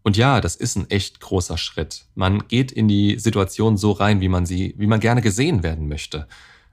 Und 0.01 0.15
ja, 0.15 0.39
das 0.39 0.55
ist 0.55 0.77
ein 0.77 0.89
echt 0.89 1.19
großer 1.19 1.57
Schritt. 1.57 2.05
Man 2.15 2.47
geht 2.47 2.71
in 2.71 2.88
die 2.88 3.19
Situation 3.19 3.75
so 3.75 3.91
rein, 3.91 4.21
wie 4.21 4.30
man 4.30 4.45
sie, 4.45 4.73
wie 4.77 4.88
man 4.88 5.01
gerne 5.01 5.21
gesehen 5.21 5.62
werden 5.62 5.89
möchte. 5.89 6.25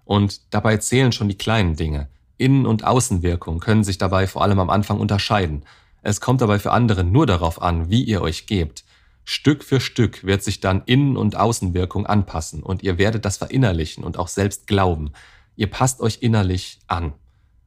Und 0.04 0.42
dabei 0.50 0.76
zählen 0.76 1.11
schon 1.11 1.28
die 1.28 1.37
kleinen 1.37 1.74
Dinge. 1.74 2.07
Innen- 2.38 2.66
und 2.66 2.85
Außenwirkung 2.85 3.59
können 3.59 3.83
sich 3.83 3.98
dabei 3.98 4.28
vor 4.28 4.42
allem 4.42 4.61
am 4.61 4.70
Anfang 4.70 5.00
unterscheiden. 5.00 5.64
Es 6.02 6.20
kommt 6.20 6.40
dabei 6.40 6.61
für 6.61 6.70
andere 6.70 7.02
nur 7.02 7.26
darauf 7.26 7.61
an, 7.61 7.90
wie 7.90 8.04
ihr 8.04 8.22
euch 8.22 8.46
gebt. 8.46 8.85
Stück 9.24 9.62
für 9.62 9.80
Stück 9.80 10.24
wird 10.24 10.42
sich 10.42 10.61
dann 10.61 10.82
Innen- 10.87 11.16
und 11.16 11.37
Außenwirkung 11.37 12.06
anpassen 12.06 12.62
und 12.62 12.82
ihr 12.82 12.98
werdet 12.98 13.24
das 13.24 13.37
verinnerlichen 13.37 14.04
und 14.04 14.18
auch 14.18 14.28
selbst 14.28 14.66
glauben. 14.66 15.12
Ihr 15.56 15.70
passt 15.70 16.00
euch 16.00 16.18
innerlich 16.22 16.80
an. 16.87 17.12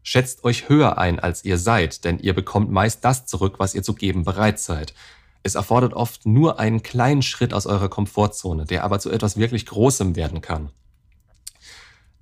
Schätzt 0.04 0.44
euch 0.44 0.70
höher 0.70 0.98
ein, 0.98 1.20
als 1.20 1.46
ihr 1.46 1.58
seid, 1.58 2.04
denn 2.04 2.20
ihr 2.20 2.34
bekommt 2.34 2.72
meist 2.72 3.04
das 3.06 3.26
zurück, 3.26 3.56
was 3.58 3.74
ihr 3.74 3.84
zu 3.84 3.96
geben 3.96 4.24
bereit 4.24 4.60
seid. 4.60 4.94
Es 5.44 5.56
erfordert 5.56 5.94
oft 5.94 6.26
nur 6.26 6.60
einen 6.60 6.84
kleinen 6.84 7.22
Schritt 7.22 7.54
aus 7.54 7.66
eurer 7.66 7.90
Komfortzone, 7.90 8.66
der 8.66 8.84
aber 8.84 9.00
zu 9.00 9.10
etwas 9.10 9.38
wirklich 9.38 9.66
Großem 9.66 10.16
werden 10.16 10.42
kann. 10.42 10.70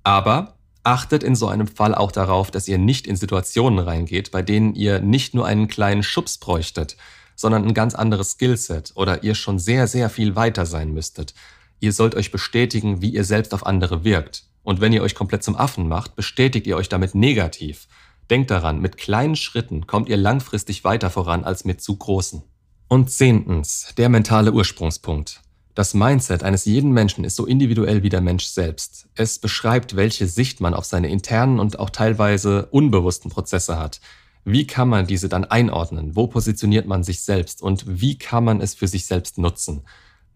Aber 0.02 0.54
achtet 0.82 1.22
in 1.22 1.34
so 1.34 1.48
einem 1.48 1.66
Fall 1.66 1.94
auch 1.94 2.12
darauf, 2.12 2.50
dass 2.50 2.68
ihr 2.68 2.78
nicht 2.78 3.06
in 3.06 3.16
Situationen 3.16 3.78
reingeht, 3.78 4.30
bei 4.30 4.42
denen 4.42 4.74
ihr 4.74 5.00
nicht 5.00 5.34
nur 5.34 5.46
einen 5.46 5.68
kleinen 5.68 6.02
Schubs 6.02 6.38
bräuchtet, 6.38 6.96
sondern 7.36 7.64
ein 7.64 7.74
ganz 7.74 7.94
anderes 7.94 8.32
Skillset 8.32 8.92
oder 8.94 9.22
ihr 9.22 9.34
schon 9.34 9.58
sehr, 9.58 9.86
sehr 9.86 10.10
viel 10.10 10.36
weiter 10.36 10.66
sein 10.66 10.92
müsstet. 10.92 11.34
Ihr 11.80 11.92
sollt 11.92 12.14
euch 12.14 12.30
bestätigen, 12.30 13.02
wie 13.02 13.10
ihr 13.10 13.24
selbst 13.24 13.52
auf 13.54 13.66
andere 13.66 14.04
wirkt. 14.04 14.44
Und 14.62 14.80
wenn 14.80 14.92
ihr 14.92 15.02
euch 15.02 15.14
komplett 15.14 15.42
zum 15.42 15.56
Affen 15.56 15.88
macht, 15.88 16.16
bestätigt 16.16 16.66
ihr 16.66 16.76
euch 16.76 16.88
damit 16.88 17.14
negativ. 17.14 17.86
Denkt 18.30 18.50
daran, 18.50 18.80
mit 18.80 18.96
kleinen 18.96 19.36
Schritten 19.36 19.86
kommt 19.86 20.08
ihr 20.08 20.16
langfristig 20.16 20.84
weiter 20.84 21.10
voran 21.10 21.44
als 21.44 21.64
mit 21.64 21.82
zu 21.82 21.96
großen. 21.96 22.42
Und 22.88 23.10
zehntens, 23.10 23.94
der 23.96 24.08
mentale 24.08 24.52
Ursprungspunkt. 24.52 25.42
Das 25.74 25.92
Mindset 25.92 26.44
eines 26.44 26.64
jeden 26.64 26.92
Menschen 26.92 27.24
ist 27.24 27.34
so 27.34 27.46
individuell 27.46 28.02
wie 28.02 28.08
der 28.08 28.20
Mensch 28.20 28.44
selbst. 28.44 29.08
Es 29.16 29.40
beschreibt, 29.40 29.96
welche 29.96 30.28
Sicht 30.28 30.60
man 30.60 30.72
auf 30.72 30.84
seine 30.84 31.08
internen 31.08 31.58
und 31.58 31.78
auch 31.80 31.90
teilweise 31.90 32.66
unbewussten 32.66 33.30
Prozesse 33.30 33.78
hat. 33.78 34.00
Wie 34.44 34.66
kann 34.66 34.88
man 34.88 35.06
diese 35.06 35.28
dann 35.28 35.44
einordnen? 35.44 36.16
Wo 36.16 36.26
positioniert 36.26 36.86
man 36.86 37.02
sich 37.02 37.22
selbst? 37.22 37.62
Und 37.62 37.84
wie 37.86 38.18
kann 38.18 38.44
man 38.44 38.60
es 38.60 38.74
für 38.74 38.86
sich 38.88 39.06
selbst 39.06 39.38
nutzen? 39.38 39.82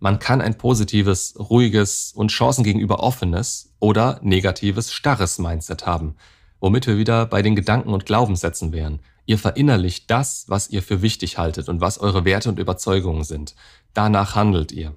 Man 0.00 0.18
kann 0.18 0.40
ein 0.40 0.56
positives, 0.56 1.34
ruhiges 1.38 2.12
und 2.14 2.30
Chancen 2.30 2.64
gegenüber 2.64 3.00
offenes 3.00 3.74
oder 3.80 4.20
negatives, 4.22 4.92
starres 4.92 5.38
Mindset 5.38 5.86
haben, 5.86 6.14
womit 6.60 6.86
wir 6.86 6.96
wieder 6.96 7.26
bei 7.26 7.42
den 7.42 7.56
Gedanken 7.56 7.92
und 7.92 8.06
Glaubenssätzen 8.06 8.72
wären. 8.72 9.00
Ihr 9.26 9.38
verinnerlicht 9.38 10.10
das, 10.10 10.44
was 10.48 10.70
ihr 10.70 10.82
für 10.82 11.02
wichtig 11.02 11.36
haltet 11.36 11.68
und 11.68 11.80
was 11.82 11.98
eure 11.98 12.24
Werte 12.24 12.48
und 12.48 12.58
Überzeugungen 12.58 13.24
sind. 13.24 13.54
Danach 13.92 14.34
handelt 14.34 14.72
ihr. 14.72 14.96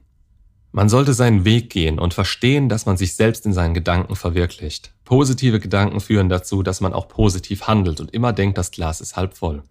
Man 0.73 0.87
sollte 0.87 1.13
seinen 1.13 1.43
Weg 1.43 1.69
gehen 1.69 1.99
und 1.99 2.13
verstehen, 2.13 2.69
dass 2.69 2.85
man 2.85 2.95
sich 2.95 3.15
selbst 3.15 3.45
in 3.45 3.51
seinen 3.51 3.73
Gedanken 3.73 4.15
verwirklicht. 4.15 4.93
Positive 5.03 5.59
Gedanken 5.59 5.99
führen 5.99 6.29
dazu, 6.29 6.63
dass 6.63 6.79
man 6.79 6.93
auch 6.93 7.09
positiv 7.09 7.67
handelt 7.67 7.99
und 7.99 8.13
immer 8.13 8.31
denkt, 8.31 8.57
das 8.57 8.71
Glas 8.71 9.01
ist 9.01 9.17
halb 9.17 9.35
voll. 9.35 9.63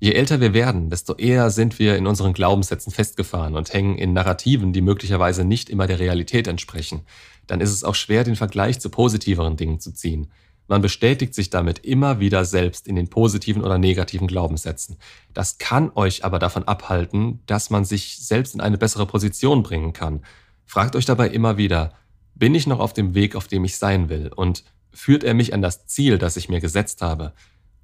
Je 0.00 0.12
älter 0.12 0.40
wir 0.40 0.52
werden, 0.52 0.90
desto 0.90 1.14
eher 1.14 1.50
sind 1.50 1.78
wir 1.78 1.96
in 1.96 2.08
unseren 2.08 2.32
Glaubenssätzen 2.32 2.92
festgefahren 2.92 3.54
und 3.54 3.72
hängen 3.72 3.96
in 3.96 4.12
Narrativen, 4.12 4.72
die 4.72 4.82
möglicherweise 4.82 5.44
nicht 5.44 5.70
immer 5.70 5.86
der 5.86 6.00
Realität 6.00 6.48
entsprechen. 6.48 7.02
Dann 7.46 7.60
ist 7.60 7.70
es 7.70 7.84
auch 7.84 7.94
schwer, 7.94 8.24
den 8.24 8.36
Vergleich 8.36 8.80
zu 8.80 8.90
positiveren 8.90 9.56
Dingen 9.56 9.78
zu 9.78 9.92
ziehen. 9.92 10.32
Man 10.66 10.80
bestätigt 10.80 11.34
sich 11.34 11.50
damit 11.50 11.80
immer 11.80 12.20
wieder 12.20 12.44
selbst 12.44 12.88
in 12.88 12.96
den 12.96 13.08
positiven 13.08 13.62
oder 13.62 13.78
negativen 13.78 14.26
Glaubenssätzen. 14.26 14.96
Das 15.34 15.58
kann 15.58 15.90
euch 15.94 16.24
aber 16.24 16.38
davon 16.38 16.64
abhalten, 16.64 17.40
dass 17.46 17.70
man 17.70 17.84
sich 17.84 18.18
selbst 18.18 18.54
in 18.54 18.60
eine 18.60 18.78
bessere 18.78 19.06
Position 19.06 19.62
bringen 19.62 19.92
kann. 19.92 20.22
Fragt 20.64 20.96
euch 20.96 21.04
dabei 21.04 21.28
immer 21.28 21.58
wieder, 21.58 21.92
bin 22.34 22.54
ich 22.54 22.66
noch 22.66 22.80
auf 22.80 22.94
dem 22.94 23.14
Weg, 23.14 23.36
auf 23.36 23.46
dem 23.46 23.64
ich 23.64 23.76
sein 23.76 24.08
will? 24.08 24.30
Und 24.34 24.64
führt 24.92 25.22
er 25.22 25.34
mich 25.34 25.52
an 25.52 25.62
das 25.62 25.86
Ziel, 25.86 26.18
das 26.18 26.36
ich 26.36 26.48
mir 26.48 26.60
gesetzt 26.60 27.02
habe? 27.02 27.32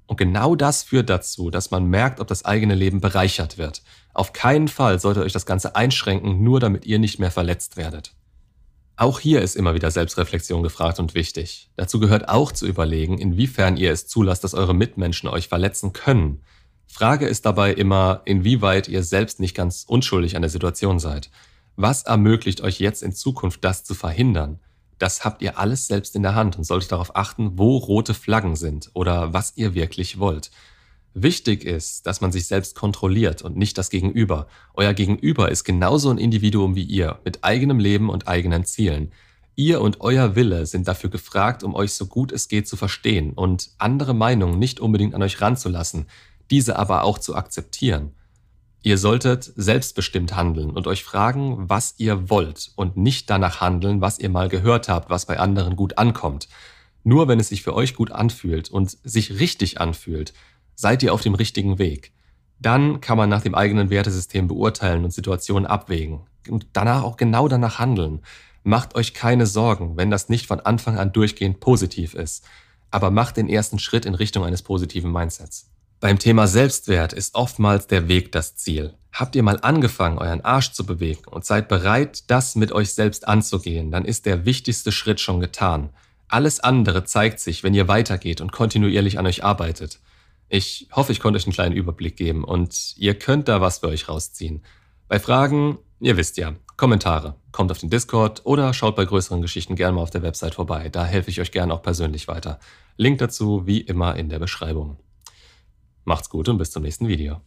Und 0.07 0.17
genau 0.17 0.55
das 0.55 0.83
führt 0.83 1.09
dazu, 1.09 1.51
dass 1.51 1.71
man 1.71 1.85
merkt, 1.85 2.19
ob 2.19 2.27
das 2.27 2.43
eigene 2.43 2.75
Leben 2.75 2.99
bereichert 2.99 3.57
wird. 3.57 3.81
Auf 4.13 4.33
keinen 4.33 4.67
Fall 4.67 4.99
sollte 4.99 5.21
euch 5.21 5.31
das 5.31 5.45
Ganze 5.45 5.75
einschränken, 5.75 6.43
nur 6.43 6.59
damit 6.59 6.85
ihr 6.85 6.99
nicht 6.99 7.19
mehr 7.19 7.31
verletzt 7.31 7.77
werdet. 7.77 8.13
Auch 8.95 9.19
hier 9.19 9.41
ist 9.41 9.55
immer 9.55 9.73
wieder 9.73 9.89
Selbstreflexion 9.89 10.63
gefragt 10.63 10.99
und 10.99 11.15
wichtig. 11.15 11.69
Dazu 11.75 11.99
gehört 11.99 12.29
auch 12.29 12.51
zu 12.51 12.67
überlegen, 12.67 13.17
inwiefern 13.17 13.77
ihr 13.77 13.91
es 13.91 14.07
zulasst, 14.07 14.43
dass 14.43 14.53
eure 14.53 14.75
Mitmenschen 14.75 15.29
euch 15.29 15.47
verletzen 15.47 15.93
können. 15.93 16.41
Frage 16.87 17.25
ist 17.25 17.45
dabei 17.45 17.73
immer, 17.73 18.21
inwieweit 18.25 18.87
ihr 18.87 19.01
selbst 19.03 19.39
nicht 19.39 19.55
ganz 19.55 19.85
unschuldig 19.87 20.35
an 20.35 20.41
der 20.41 20.51
Situation 20.51 20.99
seid. 20.99 21.31
Was 21.77 22.03
ermöglicht 22.03 22.61
euch 22.61 22.79
jetzt 22.79 23.01
in 23.01 23.13
Zukunft 23.13 23.63
das 23.63 23.83
zu 23.83 23.95
verhindern? 23.95 24.59
Das 24.99 25.25
habt 25.25 25.41
ihr 25.41 25.57
alles 25.57 25.87
selbst 25.87 26.15
in 26.15 26.21
der 26.21 26.35
Hand 26.35 26.57
und 26.57 26.63
solltet 26.63 26.91
darauf 26.91 27.15
achten, 27.15 27.57
wo 27.57 27.77
rote 27.77 28.13
Flaggen 28.13 28.55
sind 28.55 28.91
oder 28.93 29.33
was 29.33 29.53
ihr 29.55 29.73
wirklich 29.73 30.19
wollt. 30.19 30.51
Wichtig 31.13 31.65
ist, 31.65 32.07
dass 32.07 32.21
man 32.21 32.31
sich 32.31 32.47
selbst 32.47 32.75
kontrolliert 32.75 33.41
und 33.41 33.57
nicht 33.57 33.77
das 33.77 33.89
Gegenüber. 33.89 34.47
Euer 34.73 34.93
Gegenüber 34.93 35.51
ist 35.51 35.65
genauso 35.65 36.09
ein 36.09 36.17
Individuum 36.17 36.75
wie 36.75 36.83
ihr, 36.83 37.19
mit 37.25 37.43
eigenem 37.43 37.79
Leben 37.79 38.09
und 38.09 38.29
eigenen 38.29 38.63
Zielen. 38.63 39.11
Ihr 39.55 39.81
und 39.81 39.99
euer 39.99 40.35
Wille 40.35 40.65
sind 40.65 40.87
dafür 40.87 41.09
gefragt, 41.09 41.63
um 41.63 41.75
euch 41.75 41.93
so 41.93 42.05
gut 42.05 42.31
es 42.31 42.47
geht 42.47 42.67
zu 42.67 42.77
verstehen 42.77 43.33
und 43.33 43.71
andere 43.77 44.13
Meinungen 44.13 44.57
nicht 44.57 44.79
unbedingt 44.79 45.13
an 45.13 45.21
euch 45.21 45.41
ranzulassen, 45.41 46.07
diese 46.49 46.79
aber 46.79 47.03
auch 47.03 47.17
zu 47.19 47.35
akzeptieren. 47.35 48.13
Ihr 48.81 48.97
solltet 48.97 49.51
selbstbestimmt 49.55 50.35
handeln 50.35 50.71
und 50.71 50.87
euch 50.87 51.03
fragen, 51.03 51.69
was 51.69 51.95
ihr 51.97 52.29
wollt 52.29 52.71
und 52.75 52.95
nicht 52.95 53.29
danach 53.29 53.59
handeln, 53.59 54.01
was 54.01 54.17
ihr 54.17 54.29
mal 54.29 54.47
gehört 54.47 54.87
habt, 54.87 55.09
was 55.09 55.25
bei 55.25 55.37
anderen 55.37 55.75
gut 55.75 55.97
ankommt. 55.97 56.47
Nur 57.03 57.27
wenn 57.27 57.39
es 57.39 57.49
sich 57.49 57.61
für 57.61 57.75
euch 57.75 57.95
gut 57.95 58.11
anfühlt 58.11 58.69
und 58.69 58.97
sich 59.03 59.39
richtig 59.39 59.79
anfühlt, 59.81 60.33
seid 60.81 61.03
ihr 61.03 61.13
auf 61.13 61.21
dem 61.21 61.35
richtigen 61.35 61.77
Weg. 61.77 62.11
Dann 62.59 63.01
kann 63.01 63.17
man 63.17 63.29
nach 63.29 63.41
dem 63.41 63.55
eigenen 63.55 63.89
Wertesystem 63.89 64.47
beurteilen 64.47 65.03
und 65.03 65.11
Situationen 65.11 65.65
abwägen 65.65 66.21
und 66.49 66.67
danach 66.73 67.03
auch 67.03 67.17
genau 67.17 67.47
danach 67.47 67.79
handeln. 67.79 68.21
Macht 68.63 68.95
euch 68.95 69.13
keine 69.13 69.45
Sorgen, 69.45 69.95
wenn 69.95 70.11
das 70.11 70.29
nicht 70.29 70.47
von 70.47 70.59
Anfang 70.59 70.97
an 70.97 71.13
durchgehend 71.13 71.59
positiv 71.59 72.13
ist, 72.13 72.43
aber 72.89 73.09
macht 73.09 73.37
den 73.37 73.47
ersten 73.47 73.79
Schritt 73.79 74.05
in 74.05 74.15
Richtung 74.15 74.43
eines 74.43 74.63
positiven 74.63 75.11
Mindsets. 75.11 75.69
Beim 75.99 76.19
Thema 76.19 76.47
Selbstwert 76.47 77.13
ist 77.13 77.35
oftmals 77.35 77.87
der 77.87 78.07
Weg 78.07 78.31
das 78.31 78.55
Ziel. 78.55 78.95
Habt 79.13 79.35
ihr 79.35 79.43
mal 79.43 79.59
angefangen, 79.61 80.17
euren 80.17 80.41
Arsch 80.41 80.71
zu 80.71 80.85
bewegen 80.85 81.25
und 81.29 81.45
seid 81.45 81.67
bereit, 81.67 82.23
das 82.29 82.55
mit 82.55 82.71
euch 82.71 82.93
selbst 82.93 83.27
anzugehen, 83.27 83.91
dann 83.91 84.05
ist 84.05 84.25
der 84.25 84.45
wichtigste 84.45 84.91
Schritt 84.91 85.19
schon 85.19 85.39
getan. 85.39 85.89
Alles 86.27 86.59
andere 86.59 87.03
zeigt 87.03 87.39
sich, 87.39 87.61
wenn 87.63 87.73
ihr 87.73 87.87
weitergeht 87.87 88.41
und 88.41 88.51
kontinuierlich 88.51 89.19
an 89.19 89.27
euch 89.27 89.43
arbeitet. 89.43 89.99
Ich 90.53 90.89
hoffe, 90.91 91.13
ich 91.13 91.21
konnte 91.21 91.37
euch 91.37 91.45
einen 91.45 91.53
kleinen 91.53 91.77
Überblick 91.77 92.17
geben 92.17 92.43
und 92.43 92.93
ihr 92.97 93.17
könnt 93.17 93.47
da 93.47 93.61
was 93.61 93.77
für 93.77 93.87
euch 93.87 94.09
rausziehen. 94.09 94.61
Bei 95.07 95.17
Fragen, 95.17 95.77
ihr 96.01 96.17
wisst 96.17 96.35
ja, 96.35 96.55
Kommentare. 96.75 97.35
Kommt 97.53 97.71
auf 97.71 97.77
den 97.77 97.89
Discord 97.89 98.41
oder 98.43 98.73
schaut 98.73 98.97
bei 98.97 99.05
größeren 99.05 99.41
Geschichten 99.41 99.77
gerne 99.77 99.95
mal 99.95 100.01
auf 100.01 100.09
der 100.09 100.23
Website 100.23 100.55
vorbei. 100.55 100.89
Da 100.89 101.05
helfe 101.05 101.29
ich 101.29 101.39
euch 101.39 101.53
gerne 101.53 101.73
auch 101.73 101.81
persönlich 101.81 102.27
weiter. 102.27 102.59
Link 102.97 103.19
dazu 103.19 103.65
wie 103.65 103.79
immer 103.79 104.17
in 104.17 104.27
der 104.27 104.39
Beschreibung. 104.39 104.97
Macht's 106.03 106.29
gut 106.29 106.49
und 106.49 106.57
bis 106.57 106.71
zum 106.71 106.83
nächsten 106.83 107.07
Video. 107.07 107.39